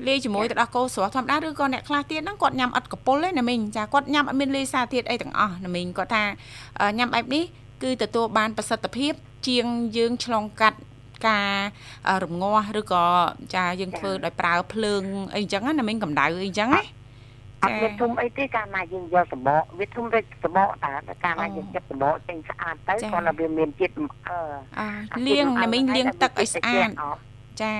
[0.07, 6.23] លាយជាមួយទឹកដោះគោស្រស់ធម្មតាឬក៏អ្នកខ្លះទៀតហ្នឹងគាត់ញ៉ាំអត់កពុលទេណាមីងចាគាត់ញ៉ាំអត់មានលាយសារធាតុអីទាំងអស់ណាមីងគាត់ថា
[6.81, 7.45] អឺញ៉ាំបែបនេះ
[7.83, 9.13] គឺទទួលបានប្រសិទ្ធភាព
[9.49, 10.79] ជាងយើងឆ្លងកាត់
[11.29, 11.53] ការ
[12.09, 13.05] អឺរងាស់ឬក៏
[13.55, 15.03] ចាយើងធ្វើដោយប្រើភ្លើង
[15.35, 16.83] អីចឹងណាមីងកម្ដៅអីចឹងណា
[17.63, 24.05] អត់មានធំអីទេកាលណាយើងយកសបកវាធំដូចសបកតាតែកាលណាយើងចិត្តសបកចេញស្អាតទៅគាត់ថាវាមានជាតិអឺ
[24.79, 24.89] អើ
[25.29, 26.89] លាងណាមីងលាងទឹកឲ្យស្អាត
[27.61, 27.75] ចា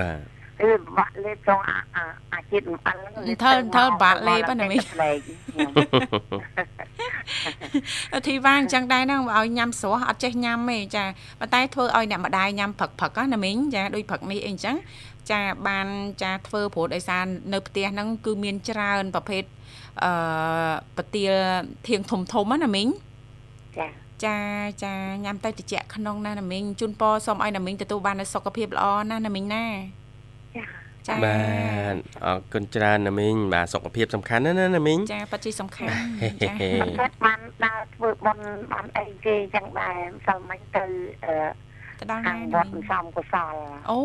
[0.00, 0.68] បាទ គឺ
[0.98, 2.02] បាក់លេបត្រង់អាអា
[2.34, 11.04] អាជាតិអំអិលហ្នឹងថលថលបាក់លេបហ្នឹងណាមីផ្លែកខ្ញុំធីវ៉ាអញ្ចឹងដែរហ្នឹងបើឲ្យញ៉ាំស្រស់អត់ចេះញ៉ាំទេចា
[11.40, 14.76] ប៉ុន្តែធ្វើឲ្យអ្នកម្ដាយញ៉ាំផឹកផឹកណាមីងចាដូចផឹកនេះអីអញ្ចឹង
[15.30, 15.86] ចាបាន
[16.22, 19.42] ចាធ្វើព្រោះដោយសារនៅផ្ទះហ្នឹងគឺមានច្រើនប្រភេទ
[20.04, 20.12] អឺ
[20.96, 21.32] ប្រទាល
[21.88, 22.88] ធៀងធំធំណាមីង
[23.78, 23.86] ចា
[24.24, 24.38] ចា
[24.84, 24.94] ចា
[25.24, 29.64] ញ៉ាំទៅត្រជាក់ក្នុងណាណាមីងជូនពរសូមឲ្យណាមីងទទួលបាននូវសុខភាពល្អណាណាមីងណា
[31.08, 31.38] ចាចាបា
[31.92, 31.94] ទ
[32.24, 35.90] អរគុណច្រើនណាមីងបាទសុខភាពសំខាន់ណាស់ណាណាមីងចាប៉ាជីសំខាន់
[36.42, 38.42] ចាមិនថាបានដើរធ្វើបន់
[38.72, 40.84] បានអីគេចឹងដែរម្សិលមិញទៅ
[41.24, 41.34] អឺ
[42.00, 43.54] ទៅដល់ខាណាងណាវត្តមីងសំកុសល
[43.90, 43.98] អូ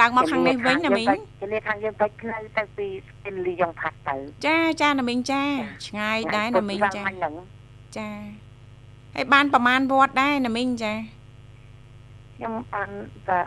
[0.00, 1.06] ឡើងមកខាងនេះវិញណាមីង
[1.40, 5.42] គេលាខាងយើងទៅផ្លូវទៅពីស្ទីនលីយ៉ុងផាត់ទៅចាចាណាមីងចា
[5.86, 7.34] ឆ្ងាយដែរណាមីងចាមិញហ្នឹង
[7.98, 8.10] ចា
[9.14, 10.94] ហើយបានប្រមាណវត្តដែរណាមីងចា
[12.36, 12.90] ខ្ញុំបាន
[13.28, 13.38] ទៅ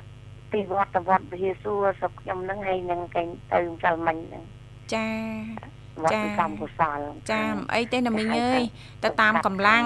[0.56, 4.44] ពីវត្តទៅវត្តវិហារសួរស្រុកខ្ញុំហ្នឹងហើយនឹងកេញទៅម្សិលមិញហ្នឹង
[4.94, 5.08] ចា
[6.04, 7.00] វត្តសំកុសល
[7.32, 8.62] ចាមិនអីទេណាមីងអើយ
[9.04, 9.84] ទៅតាមកម្លាំង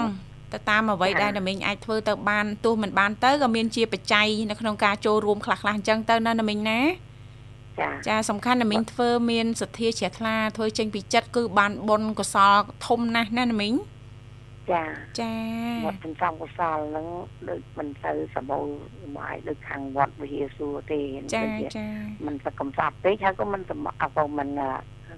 [0.52, 6.80] ទៅតាមអ្វីដែលណាមីងអាចធ្វើទៅបានទោះមិនបានទៅក៏មានជាបច្ច័យនៅក្នុងការចូលរួមខ្លះៗអញ្ចឹងទៅណាណាមីងណា
[7.80, 12.54] ចាចាសំខាន់ណាមីងធ្វើមានសទ្ធាជ្រះថ្លាធ្វើចេញពីចិត្តគឺបានបុណ្យកុសល
[12.86, 13.99] ធំណាស់ណាណាមីងចា
[15.20, 15.34] ចា
[15.84, 17.06] វត្តសំកុសលហ្នឹង
[17.48, 18.64] ដូចមិនទៅសម្បូរ
[19.16, 21.00] មកដូចខាងវត្តវិហារសួរទេ
[21.34, 21.86] ចាដូចជាចា
[22.26, 24.48] มันសកម្មសាប់ពេកហើយក៏មិនសម្បអក៏មិន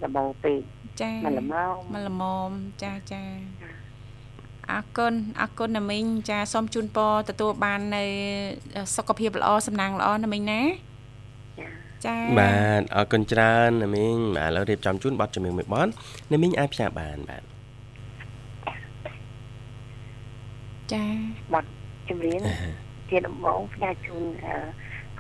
[0.02, 0.60] សម្បូរពេក
[1.00, 2.50] ចាមិនល្មមមកល្មម
[2.84, 3.22] ចាចា
[4.70, 8.04] អរគុណអរគុណណាមីងចាសូមជូនពរទទួលបាននៅ
[8.96, 10.62] សុខភាពល្អសំណាងល្អណាមីងណា
[11.60, 11.68] ចា
[12.06, 15.90] ចាបាទអរគុណច្រើនណាមីងបាទឥឡូវរៀបចំជូនប័ណ្ណជំនឿមួយប័ណ្ណ
[16.32, 17.51] ណាមីងអាចផ្សាយបានបាទ
[20.92, 21.04] ចា
[21.52, 21.70] បាត់
[22.08, 22.40] ជំរៀន
[23.08, 24.54] ជាដំបងផ្ញើជូនអឺ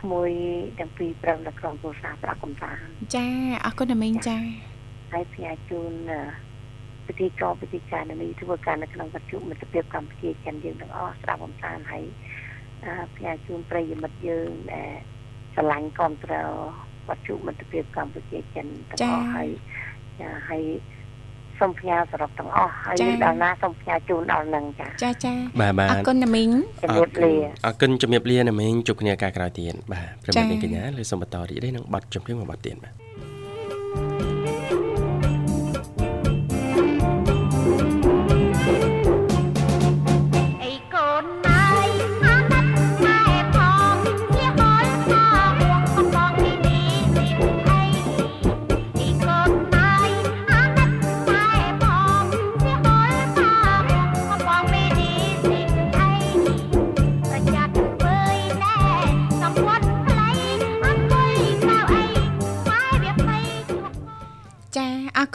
[0.00, 0.30] ក្មួយ
[0.78, 3.26] ទាំងពីរប្រឹងនៅក្នុងគ្រួសារប្រាក់កំសាន្តចា
[3.64, 4.36] អរគុណណាមីងចា
[5.12, 6.20] ហើយផ្ញើជូនអឺ
[7.06, 12.04] ពិធីកោពិធីការនេះធ្វើការនៅក្នុងវត្ថុមិត្តភាពកម្ពុជាចិនយើងទាំងអស់ស្ដាប់កំសាន្តហើយ
[12.84, 14.90] អឺផ្ញើជូនប្រិយមិត្តយើងដែល
[15.54, 16.34] ស្រឡាញ់គ្រប់ត្រ
[17.08, 19.50] វត្ថុមិត្តភាពកម្ពុជាចិនទាំងអស់ហើយ
[20.20, 20.64] ចាហើយ
[21.62, 22.94] សូមផ្ញើសរុបទាំងអស់ហើយ
[23.24, 26.50] ដល់ណាសូមផ្ញើជូនដល់នឹងចាចាចាបាទបាទអរគុណណាមីង
[26.82, 27.34] ជំរាបលា
[27.66, 32.92] អរគុណជំរាបលាណាមីងជួបគ្នាការក្រោយទៀតបាទប្រិមចា៎ត្តនាងកញ្ញាលើសូមបន្តរីករាយនឹងប័ណ្ណជំនឿមួយប័ណ្ណទៀតបាទ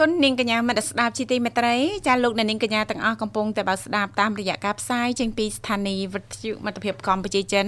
[0.02, 1.76] គុណនាងកញ្ញាមិត្តស្ដាប់ជីទីមេត្រី
[2.08, 7.68] ចាលោកអ្នកនាងកញ្ញាទាំងអស់កំពុងតែបើស្ដាប់តាមរយៈការផ្សាយចេញពីស្ថានីយ៍វិទ្យុមិត្តភាពកម្ពុជាចិន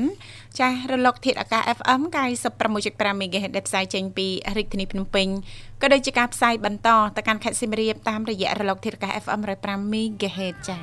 [0.59, 2.01] ចារលកធាតុអាកាស FM
[2.61, 5.27] 96.5 MHz ដែលផ្សាយចេញពីរាជធានីភ្នំពេញ
[5.81, 10.77] ក៏ដូចជាការផ្សាយបន្តទៅកាន់ខេត្តសៀមរាបតាមរយៈរលកធាតុអាកាស FM 105 MHz ចា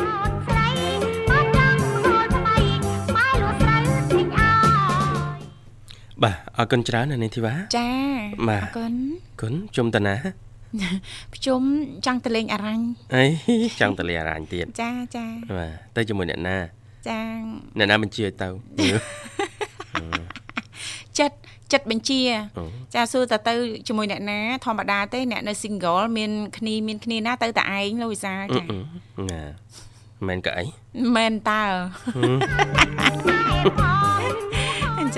[0.00, 0.68] កូនស្រី
[1.30, 2.58] បានចង់ហូលថ្មី
[3.16, 5.42] ម៉ែលក់ស្រូវទិញឲ្យ
[6.22, 7.90] បាទអរគុណច្រើនណានាងធីវ៉ាចា
[8.48, 8.94] បាទអរគុណ
[9.40, 10.16] គុណជុំតាណា
[11.34, 11.60] ភ្ជុំ
[12.06, 13.24] ចង់ទៅលេងអារ៉ាញ់អី
[13.80, 15.26] ចង់ទៅលេងអារ៉ាញ់ទៀតចាចា
[15.58, 16.58] បាទទៅជាមួយអ្នកណា
[17.08, 17.20] ចា
[17.78, 18.48] អ្នកណាបញ្ជាឲ្យទៅ
[21.18, 21.36] ចិត្ត
[21.72, 22.20] ចិត្តបញ្ជា
[22.58, 23.54] អូចាសួរតើទៅ
[23.88, 28.62] ជាមួយអ្នកណាធម្មតាទេអ្នកនៅ single មានគ្នាមានគ្នាណាទៅតែឯងលោកវិសាលចា
[29.30, 29.42] ណា
[30.28, 30.64] មិនក៏អី
[31.16, 31.62] មែនតើ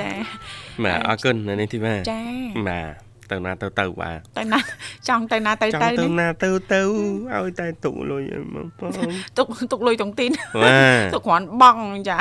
[0.00, 0.10] ចា
[0.84, 2.22] បាទអរគុណនៅនេះទីបាទចា
[2.68, 4.60] បាទ ទៅណាទៅទៅបាទទៅណា
[5.08, 6.80] ចង់ទៅណាទៅចង់ទៅទៅនេះណាទៅទៅ
[7.32, 8.90] ឲ្យតែទុកលុយឲ្យមកបង
[9.38, 10.30] ទុកទុកលុយតុងទីន
[10.62, 12.18] បាទទុកគ្រាន់បង់ចា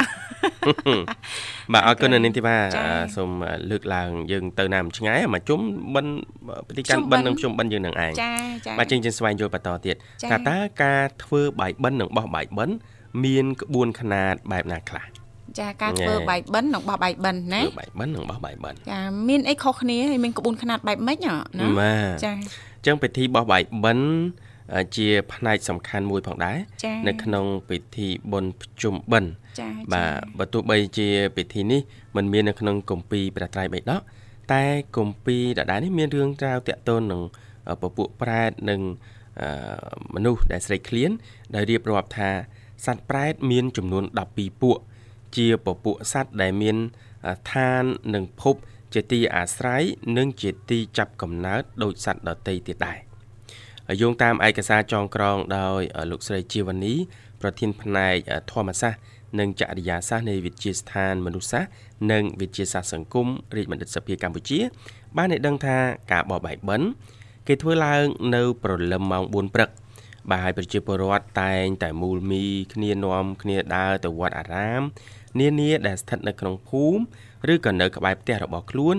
[1.73, 3.29] បាទអរគុណនៅនេះទីបាទចា៎អឺសូម
[3.69, 5.59] លើកឡើងយើងទៅណាមិនឆ្ងាយមកជុំ
[5.95, 6.13] បិណ្ឌ
[6.67, 8.33] ប្រតិកម្មជុំបិណ្ឌបិណ្ឌនិងជុំបិណ្ឌយើងនឹងឯងចា
[8.65, 12.75] ចាបាទជាងជាងស្វែងយល់បន្តទៀតចា៎ថាតើការធ្វើបាយបិណ្ឌនិងបោះបាយបិណ្ឌ
[13.23, 15.22] មានក្បួនខ្នាតបែបណាខ្លះ
[15.59, 24.07] ចាការធ្វើណែបាយបិណ្ឌនិងបោះបាយបិណ្ឌណាធ្វើបាយបិណ្ឌនិងបោះបាយបិណ្ឌចាមានអីខុសគ្នាហើយមានក្បួនខ្នាតបែបម៉េចហ៎ណាបាទចាអញ្ចឹងពិធីបោះបាយបិណ្ឌ
[24.73, 31.81] អឺជាផ្នែកសំខាន់មួយផងដែរចានៅក្នុងពិធីបុណ្យភ្ជុំបិណ្ឌចាបាទបើទោះបីជាពិធីនេះ
[32.15, 34.01] มันមាននៅក្នុងគម្ពីរព្រះត្រៃបិដក
[34.53, 34.63] តែ
[34.97, 37.21] គម្ពីរដដែលនេះមានរឿងរ៉ាវតាក់ទងនឹង
[37.69, 38.81] អឺពពួកប្រែតនិង
[39.41, 39.49] អឺ
[40.15, 41.11] មនុស្សដែលស្រេកឃ្លាន
[41.55, 42.29] ដែលរៀបរាប់ថា
[42.85, 44.77] សត្វប្រែតមានចំនួន12ពួក
[45.37, 46.77] ជាពពួកសត្វដែលមាន
[47.27, 48.55] អឺឋាននិងភព
[48.93, 49.83] ជាទីអាស្រ័យ
[50.17, 52.97] និងជាទីចាប់កំណើតដោយសត្វដទៃទៀតដែរ
[53.87, 56.93] ហើយយោងតាមឯកសារចងក្រងដោយអឺលោកស្រីជីវនី
[57.41, 59.01] ប្រធានផ្នែកអឺធម្មសាស្ត្រ
[59.39, 61.71] និងចរិយាសាស្ត្រនៃវិទ្យាស្ថានមនុស្សសាស្ត្រ
[62.11, 64.59] និងវិទ្យាសាស្ត្រសង្គមរាជបណ្ឌិតសភាកម្ពុជា
[65.17, 65.77] បានឲ្យដឹងថា
[66.11, 66.87] ការបោះបាយបិណ្ឌ
[67.47, 68.03] គេធ្វើឡើង
[68.35, 69.69] នៅព្រលឹមម៉ោង4ព្រឹក
[70.29, 72.43] បាទហើយប្រជាពលរដ្ឋតែងតែមូលមី
[72.73, 74.81] គ្នានាំគ្នាដើរទៅវត្តអារាម
[75.39, 78.95] នានាដែលស្ថិតនៅក្នុងភូមិឬក៏នៅក្បែរផ្ទះរបស់ខ្លួន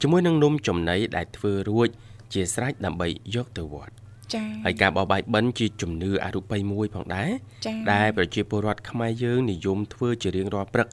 [0.00, 1.88] ជាមួយនឹងនំចំណីដែលធ្វើរួច
[2.32, 3.94] ជាស្រេចដើម្បីយកទៅវត្ត
[4.34, 7.30] ចាហើយការបោះបាយបិណ្ឌជាជំនឿអរូបីមួយផងដែរ
[7.66, 10.88] ចាដែលប្រជាពលរដ្ឋខ្មែរយើងនិយមធ្វើជារៀងរាល់ព្រឹក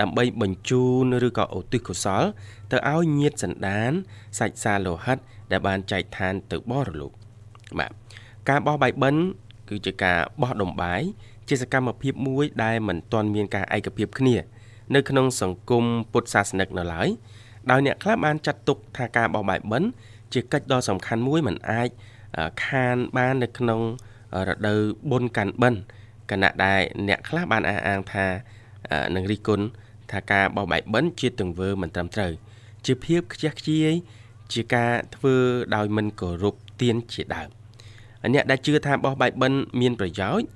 [0.00, 2.22] ដើម្បីបញ្ជូនឬក៏ឧទ្ទិសកុសល
[2.72, 3.90] ទៅឲ្យញាតិសន្តាន
[4.38, 5.18] សាច់សាលោហិត
[5.50, 7.12] ដែលបានចែកឋានទៅបរលោក
[7.78, 7.92] បាទ
[8.48, 9.22] ការបោះបាយបិណ្ឌ
[9.68, 11.02] គឺជាការបោះដុំបាយ
[11.48, 14.36] ជាសកម្មភាពមួយដែលមិនទាន់មានការឯកភាពគ្នា
[14.94, 17.08] នៅក្នុងសង្គមពុទ្ធសាសនិកនៅឡើយ
[17.70, 19.88] ដោយអ្នកខ្លះបានចាត់ទុកថាការបោះបាយបិណ្ឌ
[20.32, 21.88] ជាកិច្ចដ៏សំខាន់មួយមិនអាច
[22.36, 23.80] អឺខានបាននៅក្នុង
[24.48, 24.80] រដូវ
[25.10, 25.80] បុណ្យកាន់បិណ្ឌ
[26.30, 28.26] គណៈដែលអ្នកខ្លះបានអះអាងថា
[28.90, 29.64] អឺនឹងរិះគន់
[30.10, 32.32] ថាការបោះបាយបិណ្ឌជាទង្វើមិនត្រឹមត្រូវ
[32.86, 33.92] ជាភាពខ្ជះខ្ជាយ
[34.52, 35.34] ជាការធ្វើ
[35.74, 37.48] ដោយមិនគោរពទានជាដើម
[38.34, 40.46] អ្នកដែលជឿថាបោះបាយបិណ្ឌមានប្រយោជន៍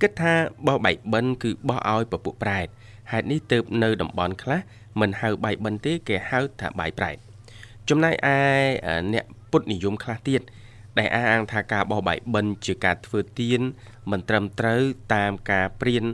[0.00, 0.34] គិតថា
[0.66, 2.66] បោះបាយបិណ្ឌគឺបោះឲ្យពពួកប្រែត
[3.12, 4.60] ហេតុនេះទើបនៅតំបន់ខ្លះ
[5.00, 7.16] មិនហៅបាយបិណ្ឌទេគេហៅថាបាយប្រែត
[7.88, 8.38] ចំណែកឯ
[8.86, 10.40] អឺអ្នកពុទ្ធនិយមខ្លះទៀត
[10.98, 13.60] ដែលអះអាងថាការបោះបាយបិណ្ឌជាការធ្វើទាន
[14.10, 14.80] មិនត្រឹមត្រូវ
[15.14, 16.04] តាមការព្រាន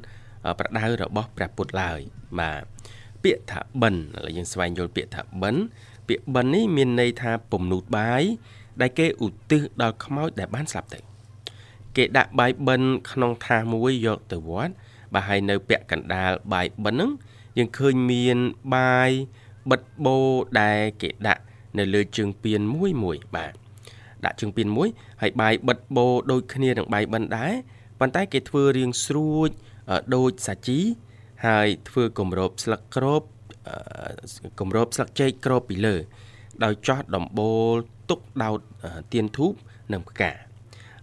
[0.47, 2.01] អឺប្រដៅរបស់ព្រះពុទ្ធឡើយ
[2.41, 2.63] បាទ
[3.23, 5.63] ពាក្យថាបិណ្ឌឥឡូវយើងស្វែងយល់ពាក្យថាបិណ្ឌ
[6.09, 8.23] ពាក្យបិណ្ឌនេះមានន័យថាពំនូតបាយ
[8.81, 11.10] ដែលគេឧទ្ទិសដល់ខ្មោចដែលបានស្លាប់ទៅ
[11.97, 14.73] គេដាក់បាយបិណ្ឌក្នុងថាសមួយយកទៅវត្ត
[15.15, 17.11] បាទហើយនៅពាក់កណ្ដាលបាយបិណ្ឌហ្នឹង
[17.59, 18.39] យើងឃើញមាន
[18.75, 19.11] បាយ
[19.71, 20.19] បិទបោ
[20.61, 21.43] ដែលគេដាក់
[21.79, 23.53] នៅលើជើងពៀនមួយមួយបាទ
[24.25, 24.89] ដាក់ជើងពៀនមួយ
[25.23, 27.53] ហើយបាយបិទបោដូចគ្នានឹងបាយបិណ្ឌដែរ
[28.01, 29.49] ប៉ុន្តែគេធ្វើរាងស្រួច
[29.91, 30.81] អឺដូចសាជី
[31.47, 33.23] ហើយធ្វើគម្របស្លឹកក្រប
[33.69, 35.97] អឺគម្របស្លឹកចេកក្របពីលើ
[36.65, 37.75] ដោយចោះដំបូល
[38.11, 39.53] ទុកដោតអឺទៀនធូប
[39.93, 40.33] និងផ្កា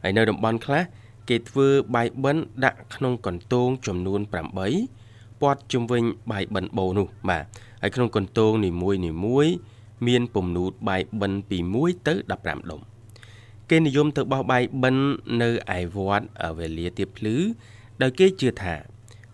[0.08, 0.84] ហើយនៅតំបន់ខ្លះ
[1.30, 7.46] គេធ្វើបាយបិណ្ឌដាក់ក្នុងកន្ទោងចំនួន8ព័ទ្ធជុំវិញបាយបិណ្ឌបូនោះបាទ
[7.82, 9.48] ហើយក្នុងកន្ទោងនីមួយនីមួយ
[10.08, 12.82] មានពំនូតបាយបិណ្ឌពី1ទៅ15ដុំ
[13.70, 15.06] គេនិយមទៅបោះបាយបិណ្ឌ
[15.42, 17.36] នៅឯវត្តវេលាទៀបភ្លឺ
[18.02, 18.76] ដោយគេជឿថា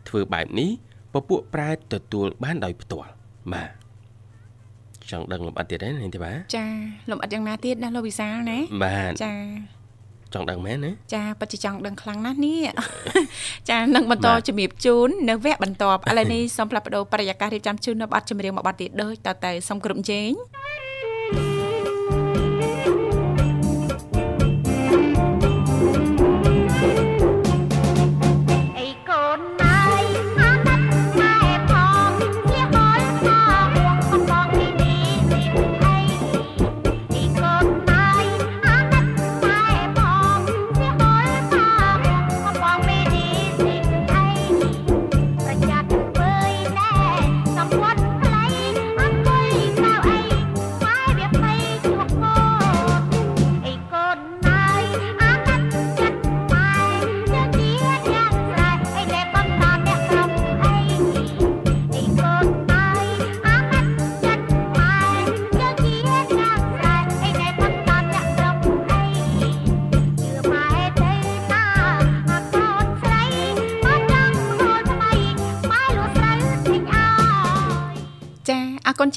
[0.07, 0.69] ធ្វើបែបនេះ
[1.13, 3.11] ពពួកប្រែតទទួលបានដោយផ្ទាល់
[3.53, 3.69] បាទ
[5.11, 6.67] ចង់ដឹងលម្អិតទៀតទេនេះទេបាទចា
[7.09, 9.33] លំអិតយ៉ាងណាទៀតណាលោកវិសាលណាបាទចា
[10.33, 12.67] ចង់ដឹងមែនណាចាពិតជាចង់ដឹងខ្លាំងណាស់នេះ
[13.69, 20.31] ចានឹងបន្តបាទជំរាបជូននៅវគ្គបន្ទាប់ឥឡូវនេះសូមផ្លាស់ប្ដូរបរិយាកាសរៀបចំជូននៅប័ណ្ណចម្រៀងមួយប័ណ្ណទៀតដូចតទៅសូមគ្រប់ជេង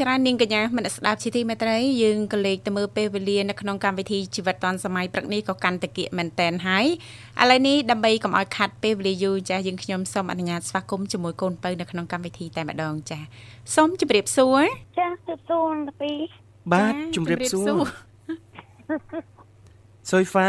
[0.00, 6.86] ច្រើននាងកញ្ញាមនស្ដាប់ជាទីមេត្រីយើងក៏លេខទៅមើលពេលវេលានៅក្នុងកម្មវិធីជីវិតឌុនសម័យព្រឹកនេះក៏កាន់តែគៀកមែនតែនហើយ
[7.42, 13.26] ឥឡូវនេះដើម្បីកុំឲ្យខាត់ពេលវេលាយូរចាស់យើងខ្ញុំសូមអនុញ្ញាតស្វាគមន៍ជាមួយកូនពៅនៅក្នុងកម្មវិធីតែម្ដងចាស់
[13.74, 14.60] សូមជម្រាបសួរ
[14.98, 16.12] ចាជិតសួនតាពី
[16.72, 19.26] បាទចាជំរាបសួជំរាបសួររ
[20.10, 20.48] សុយហ្វា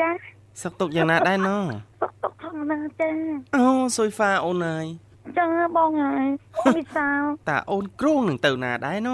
[0.00, 0.10] ចា
[0.62, 1.50] សុខទុក្ខយ៉ាងណាដែរណ
[2.02, 3.10] ទុកទុកធម្មតាចា
[3.56, 3.64] អូ
[3.96, 4.86] សុយហ្វាអូនហើយ
[5.38, 6.26] ចឹងបងហើយ
[6.58, 9.10] អូនវិសាលតាអូនគ្រងនឹងទៅណាដែរណ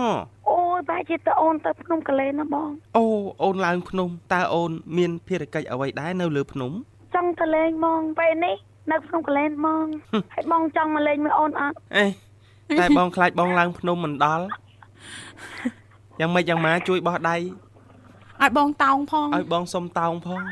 [0.51, 3.05] អូយបែរជាតអូនទៅភ្នំកលែនណាបងអូ
[3.43, 6.73] អូនឡើងភ្នំតើអូនមានភារកិច្ចអ្វីដែរនៅលើភ្នំ
[7.15, 8.57] ចង់ទៅលេងហ្មងពេលនេះ
[8.93, 9.85] នៅភ្នំកលែនហ្មង
[10.33, 12.07] ហើយបងចង់មកលេងមួយអូនអត់អេ
[12.81, 14.45] តែបងខ្លាចបងឡើងភ្នំមិនដល់
[16.21, 17.37] យ៉ាងម៉េចយ៉ាងម៉ាជួយបោះដៃ
[18.43, 20.43] ឲ្យបងតោងផងឲ្យបងសុំតោងផង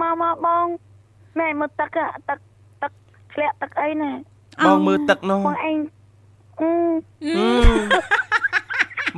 [0.00, 0.66] មកមកបង
[1.40, 2.49] ណែមើលទឹកอะទឹកទឹក
[3.40, 4.12] ធ្លាក់ទឹកអីណែ
[4.66, 5.78] បងមើលទឹកនោះបងឯង
[6.60, 6.72] អឺ
[7.24, 7.48] អឺ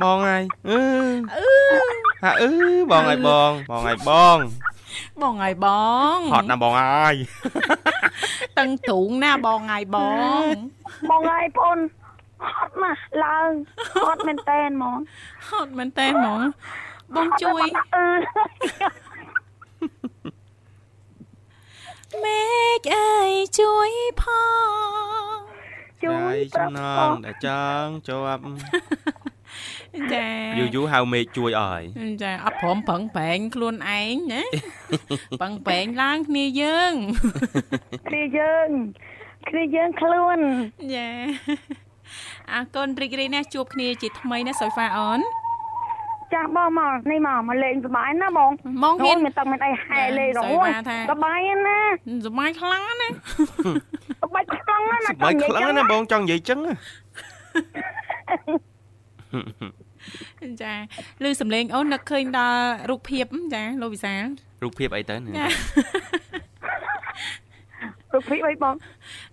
[0.01, 0.79] បងហើយអឺ
[2.23, 2.49] ហាអឺ
[2.91, 4.37] បងហើយបងបងហើយបង
[5.21, 5.67] បងឲ្យប
[6.15, 7.15] ងហត់ណាបងហើយ
[8.59, 9.97] តឹងទ្រូងណាបងឲ្យប
[10.41, 10.45] ង
[11.09, 11.79] បងហើយបងអូន
[12.55, 13.51] ហត់ណាស់ឡើង
[14.05, 14.99] ហត់មែនតែនហ្មង
[15.51, 16.41] ហត់មែនតើហ្មង
[17.15, 17.63] បងជួយ
[17.95, 18.05] អឺ
[22.23, 22.41] មេ
[22.77, 24.23] ឃអើយជួយផ
[25.35, 25.37] ង
[26.03, 27.47] ជួយដៃប្ចំរាប់ណបងងដែលច
[27.83, 28.41] ង់ជាប់
[30.13, 31.83] ចាយូរយូរហៅមេឃជួយអើយ
[32.23, 34.43] ចាអត់ព្រមប្រឹងប្រែងខ្លួនឯងណា
[35.41, 36.93] ប្រឹងប្រែងឡើងគ្នាយើង
[38.07, 38.69] គ្នាយើង
[39.49, 40.39] គ្នាយើងខ្លួន
[40.95, 41.09] ចា
[42.51, 45.21] អរគុណរីករាយណាស់ជួបគ្នាជាថ្មីណាសុយហ្វាអូន
[46.33, 48.49] ចាស់បងមកនេះមកមកលេងសប្បាយណាបង
[48.83, 51.79] មកហ៊ានមានទឹកមានអីហែលេងរសុហូយតថាថាសប្បាយណា
[52.27, 53.15] សម័យខ្លាំងណាស់
[54.21, 56.73] សប្បាយខ្លាំងណាស់សប្បាយខ្លាំងណាស់បងចង់និយាយចឹងណា
[60.63, 60.73] ចា
[61.23, 64.23] ឮសំឡេងអូននឹកឃើញដល់រូបភាពចាលោកវិសាល
[64.63, 65.15] រូបភាពអីទៅ
[68.13, 68.75] ណាចារូបភាពអីបង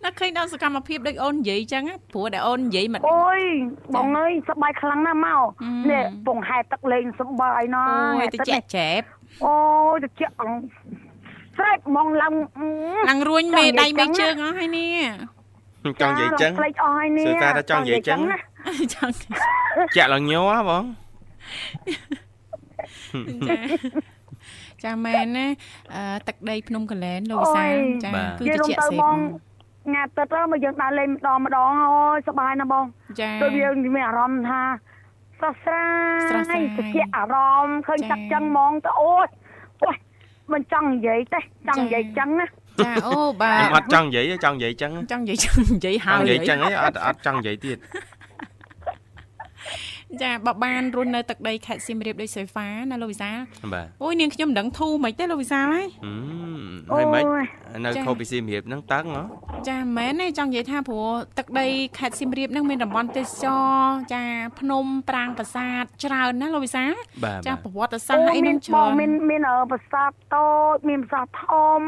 [0.05, 3.41] នឹកឃើញដល់សកម្មភាពដូចអូននិយាយចឹងណាព្រោះដែលអូននិយាយមិនអូយ
[3.95, 9.01] បងអើយសប្បាយខ្លាំងណាស់មកអឺនេះពងហែទឹកលេងសប្បាយណាស់អូយហែទៅទឹកជានេះចែប
[9.47, 9.57] អូ
[9.95, 10.53] យទៅជាអង
[11.57, 12.69] ស្រែកហ្មងឡើងអឺ
[13.11, 18.39] ឡើងរួញមេដៃមេជើងអស់ហើយនេះចង់និយាយចឹងផ្លេចអស់ហើយនេះសួរថាថាចង់និយាយចឹងណា
[18.95, 19.13] ចង់
[19.97, 20.85] ចាក់ឡើងញ័រហ៎បង
[23.49, 23.57] ចា
[24.85, 25.47] ចាមែនណា
[25.95, 27.75] អឺទឹកដីភ្នំកលែនលោកវិសាល
[28.05, 29.17] ចាគឺនិយាយទៅរួមជាទៅសេបបង
[29.95, 32.85] ញ៉ាទឹកទៅមកយើងដើរលេងម្ដងម្ដងអូយសប្បាយណាស់បង
[33.21, 34.61] ចាដូចយើងមានអារម្មណ៍ថា
[35.39, 39.27] ស្រស់ស្រាយស្រស់ស្រាយតិចអារម្មណ៍ឃើញចា៎ទឹកចឹងហ្មងទៅអូយ
[39.83, 39.97] អូយ
[40.53, 42.47] មិនចង់និយាយទេចង់និយាយចឹងណា
[42.85, 47.77] ចាអូបាខ្ញុំអត់ចង់និយាយទេចង់និយាយចឹងចង់និយាយចង់និយាយចហើង់យនិយាយចឹងឯងអត់អត់ចង់និយាយទៀត
[50.23, 53.37] ចាបើបានរស់នៅទឹកដីខេត្តសៀមរាបដូចសុយហ្វាណាលោកវិសាល
[53.75, 56.13] បាទអូយនាងខ្ញុំមិនដឹងធូរមិនទេលោកវិសាលហើយហឹ
[56.59, 57.27] មអូហើយមិនយ
[57.85, 59.23] នៅចា៎ខុសពីសៀមរាបហ្នឹងតឹងហ៎
[59.69, 61.09] ចាមែនទេចង់និយាយថាព្រោះ
[61.39, 61.67] ទឹកដី
[61.99, 63.85] ខេត្តសៀមរាបហ្នឹងមានតំបន់ទេសចរ
[64.15, 64.25] ចា
[64.61, 66.93] ភ្នំប្រាង្គប្រាសាទច្រើនណាលោកវិសាល
[67.25, 71.81] បាទចាបាទប្រវត្តិសាស្ត្រអីមាហ្នឹងបច្រើនងមានមានអឺប្រាសាទតូចមានប្រាសាទធំ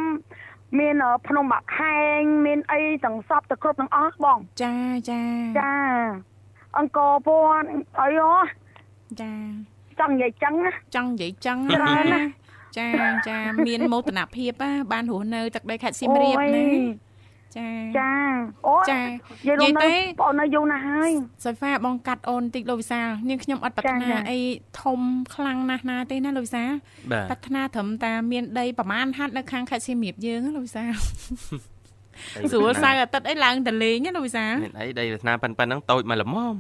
[0.79, 4.75] មានអឺភ្នំបាក់ខែងមានអីទាំងសពទៅគ្រប់ទាំងអស់បង ចា
[5.11, 5.23] ចា
[5.61, 6.32] ចា
[6.79, 7.29] អង្គរព
[7.61, 7.69] ណ៌
[8.01, 8.33] អីអូ
[9.21, 9.33] ចា
[10.01, 12.29] ចង់និយាយចឹងណាចង់និយាយចឹងច្រើនណាស់
[12.79, 12.89] ចា
[13.29, 16.67] ចាមានមោទនភាពណាបានរស់នៅទឹកដីខេត្តសៀមរាបអូយណា
[17.57, 17.69] ចា
[17.99, 18.11] ចា
[18.67, 19.09] អូចានិ
[19.47, 21.13] យាយរួមនិយាយទេទៅបងនៅយូរណាស់ហើយ
[21.45, 24.41] សុយហ្វាបងកាត់អូនតិចលោកវិសាលនាងខ្ញុំអត់ប្រាថ្នាចាចាអី
[24.83, 25.01] ធំ
[25.35, 26.71] ខ្លាំងណាស់ណាទេណាលោកវិសាល
[27.13, 30.93] បាទប្រាថ្នាត្រឹមតែមានដីប្រមាណហាត់នៅខាងខេត្តសៀមរាបយើងណាលោកវិសាល
[32.51, 36.55] ស្រួលសៅរ៍អាទិត្យអីឡើងតលេងណាលោកវិសាលមានអីដីវាសនាប៉ិនប៉ិនហ្នឹងតូចមកល្មម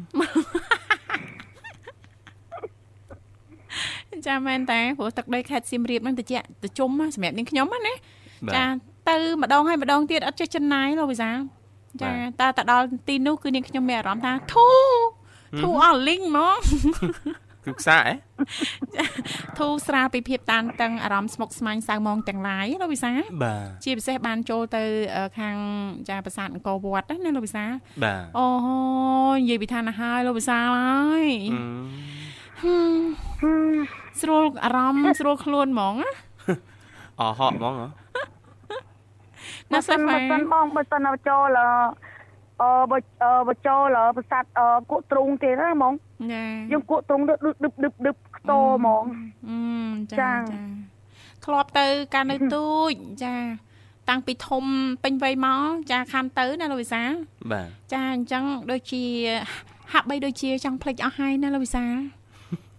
[4.27, 7.95] ចាមែនតែព្រោះទឹកដីខេត្តសៀមរាបហ្នឹងតិចទៅជុំណាសម្រាប់នាងខ្ញុំណា
[8.47, 8.65] បាទចា
[9.11, 11.39] ទៅម្ដងហើយម្ដងទៀតអត់ចេះចំណាយលោកវិសាល
[12.03, 14.69] ចាតែទៅដល់ទីនោះគឺនាងខ្ញុំមានអារម្មណ៍ថាធូ
[15.61, 16.59] ធូអស់លីងហ្មង
[17.67, 18.15] គឺខ្សាអេ
[19.59, 24.83] ធូស្រាលពីភាពតានតឹងអារម្មណ៍ស្មុគស្មាញសៅហ្មងទាំងឡាយលោកវិសាលបាទជាពិសេសបានចូលទៅ
[25.17, 25.57] អឺខាង
[26.09, 27.71] ចាប្រាសាទអង្គរវត្តណាលោកវិសាល
[28.05, 28.47] បាទអូ
[29.37, 31.63] និយាយពីឋានៈហើយលោកវិសាលហើយអឺ
[32.63, 33.03] ហឹម
[33.43, 33.75] ហឹម
[34.21, 36.11] ស្រួលអារម្មណ៍ស្រួលខ្លួនហ្មងណា
[37.21, 37.89] អហក់ហ្មងហ៎
[39.73, 41.59] ណាសិនបើហ្វាសិនបងបើសិនឲ្យចូល
[42.63, 45.95] អឺអឺបើអឺបើចូលអឺប្រាសាទអឺគក់ទ្រូងទៀតណាហ្មង
[46.33, 49.05] ចាយើងគក់ទ្រូងទៅឌឹបឌឹបឌឹបឌឹបខ្ទោហ្មង
[49.49, 49.59] អឺ
[50.13, 50.63] ចាចាចា
[51.45, 52.93] ធ្លាប់ទៅកាលនៅទូច
[53.25, 53.35] ចា
[54.11, 54.65] តាំងពីធំ
[55.05, 57.11] ពេញវ័យមកចាខានទៅណាលោកវិសាល
[57.53, 59.05] បាទចាអញ្ចឹងដូចជា
[59.93, 61.95] ហហាក់បីដូចជាចង់ភ្លេចអស់ហើយណាលោកវិសាល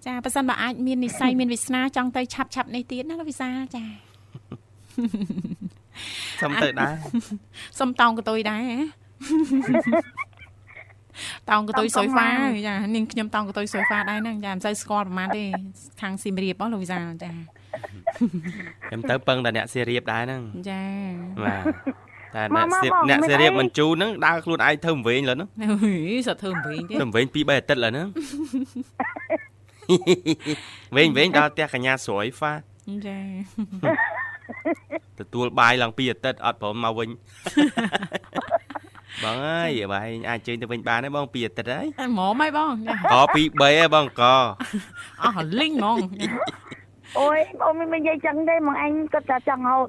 [0.06, 3.84] ចាប៉ះសិនបើអាចមាននិស័យមានវាសនាចង់ទៅឆាប់ឆាប់នេះទៀតណាលោកវិសាលចា
[6.42, 6.94] សុំទៅដែរ
[7.80, 9.03] សុំតោងកតុយដែរហ៎
[11.50, 12.28] តោងកតុយសុយហ្វា
[12.68, 15.44] ចានាងខ្ញុំតោងកតុយសុយហ្វាដែរហ្នឹងចាមិនសូវស្គាល់ប្រហែលទេ
[16.02, 17.32] ខាងសៀមរាបហ៎លោកវិសាលចា
[18.88, 20.84] ខ្ញុំទៅពឹងតែអ្នកសៀរៀបដែរហ្នឹងចា
[21.46, 21.64] បាទ
[22.36, 28.08] តែម៉ាអ្នកម៉ាសៀបបងអ្នកមិនសៀរៀបអីមិនជូនហ្នឹងដើរខ្លួនឯងធ្វើវិញលើហ្នឹងអើយសត្វធ្វើអំវិញទេធ្វើវិញ2 3អាទិត្យលើហ្នឹង
[30.96, 32.54] វិញវិញដល់ផ្ទះកញ្ញាស្រួយហ្វា
[33.08, 33.18] ចា
[35.20, 37.10] ទទួលបាយឡើង2អាទិត្យអត់ព្រមមកវិញ
[39.26, 44.24] បងអើយបាយអាចជើញទៅវិញបានទេបង2អាទិត្យហើយតែហ្មងហើយបងចាក2 3ហើយបងក
[45.24, 45.98] អស់លីងហ្មង
[47.20, 49.88] អូយបងមិននិយាយចឹងទេមកអញគាត់តែចង់ហូត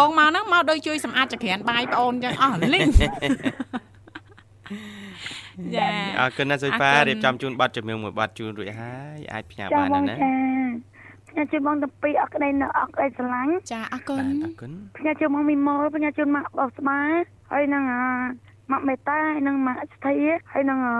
[0.00, 5.88] បងមកហ្នឹងមកដូចជួយសម្អាតចក្រានបាយប្អូនចឹងអស់លីងចា
[6.20, 10.20] អរគុណណាស់សុយហ្វាអរគុណរៀបចំជូនប័ណ្ណជំនឿមួយប័ណ្ណជូនរួចហើយអាចផ្ញើចាបានបណាងណាចា
[11.28, 16.98] ផ្ញើជូនបងទាំងពីរអត់ក្តីនៅអត់ក្តីស្រឡាញ់ចាអរគុណបាទអរគុណផ្ញើជូនមកមីម៉ូផ្ញើជូនមកបោះស្មា
[17.52, 18.02] ហើយនឹងអា
[18.72, 20.14] មកមេតាហើយនឹងមកស្ថិ
[20.52, 20.90] ហើយនឹងអ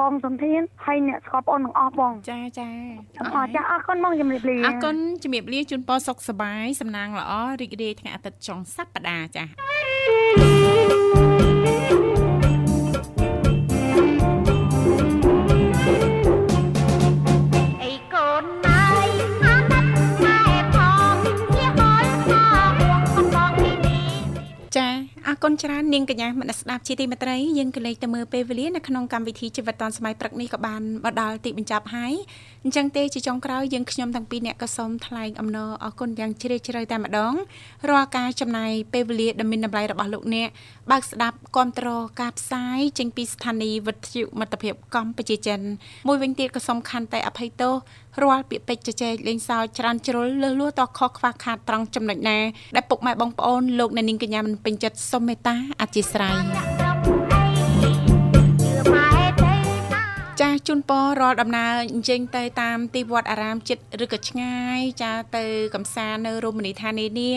[0.00, 2.70] បងសំធានហើយអ្នកស្គាល់បងទាំងអស់បងចាចា
[3.18, 10.97] អរចាអរគុណបងជំរាបលាអរគុណជំរាបលាជូនពរសុខសប្បាយសំណាងល្អរីករាយថ្ងៃអាទិត្យចុងសប្តាហ៍ចា
[25.62, 32.12] ច្រើននាងកញ្ញាមនស្ដាប់ជាទីមេត្រីយើងក៏លេខទៅមើលពេលវេលានៅក្នុងកម្មវិធីជីវិតឌុនសម័យព្រឹកនេះក៏បានមកដល់ទីបញ្ចប់ហើយ
[32.64, 37.34] អញ្ចឹងទេជាចុងក្រោយយើងខ្ញុំទាំងពីរអ្នកក៏សូមថ្លែងអំណរអរគុណយ៉ាងជ្រាលជ្រៅតែម្ដង
[37.90, 40.48] រាល់ការចំណាយពេលវេលាដ៏មានតម្លៃរបស់លោកអ្នក
[40.90, 41.88] បើកស្ដាប់គ្រប់តរ
[42.20, 45.60] ការផ្សាយចេញពីស្ថានីយ៍វិទ្យុមិត្តភាពកម្ពុជាចិន
[46.08, 47.74] មួយវិញទៀតក៏សំខាន់តែអភ័យទោស
[48.22, 52.38] រាល់ពាក្យពេចន៍ជជែកលេងសើចច្រើនជ្រុលលឺលួតខុសខ្វះខាតត្រង់ចំណុចណា
[52.76, 56.42] ដែលពុកម៉ែបងប្អូនលោកអ្នកនាងកញ្ញាមិនពេញចិត្តសូមមេត្តាអធិស្ឋាន
[56.80, 56.98] ត្រឹម
[57.32, 57.44] អី
[58.62, 59.10] ជឿម៉ែ
[59.42, 59.54] ទេ
[59.92, 60.02] ណា
[60.40, 65.44] ចាស់ជូនពររាល់ដំណើរអញ្ជើញទៅតាមទីវត្តអារាមចិត្តឬក៏ឆ្ងាយចាទៅ
[65.74, 67.32] កំសាន្តនៅរមណីយដ្ឋាននានា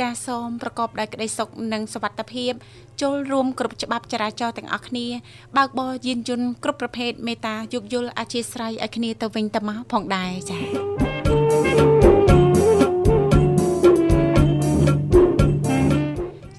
[0.00, 2.52] ចាសូមប្រកបដោយក្តីសុខនិងសុវត្ថិភាព
[3.02, 5.06] ចូលរួមគ្រប់ច្បាប់ចរាចរណ៍ទាំងអស់គ្នា
[5.56, 10.60] បើកបរយានយន្តគ្រប់ប្រភេទមេត្តាយោគយល់អធិស្ឋានឲ្យគ្នាទៅវិញទៅមកផងដែរចា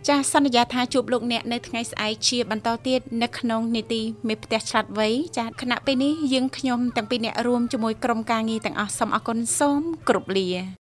[0.07, 10.84] ចាសសន្យាថាជួបលោកអ្នកនៅថ្ងៃស្អែកជាបន្តទៀតនៅក្នុងនីតិមេផ្ទះឆ្លាតវៃចាខណៈពេលនេះយើងខ្ញុំទាំងពីរអ្នករួមជាមួយក្រុមការងារទាំងអស់សូមអរគុណសូមគោរពលា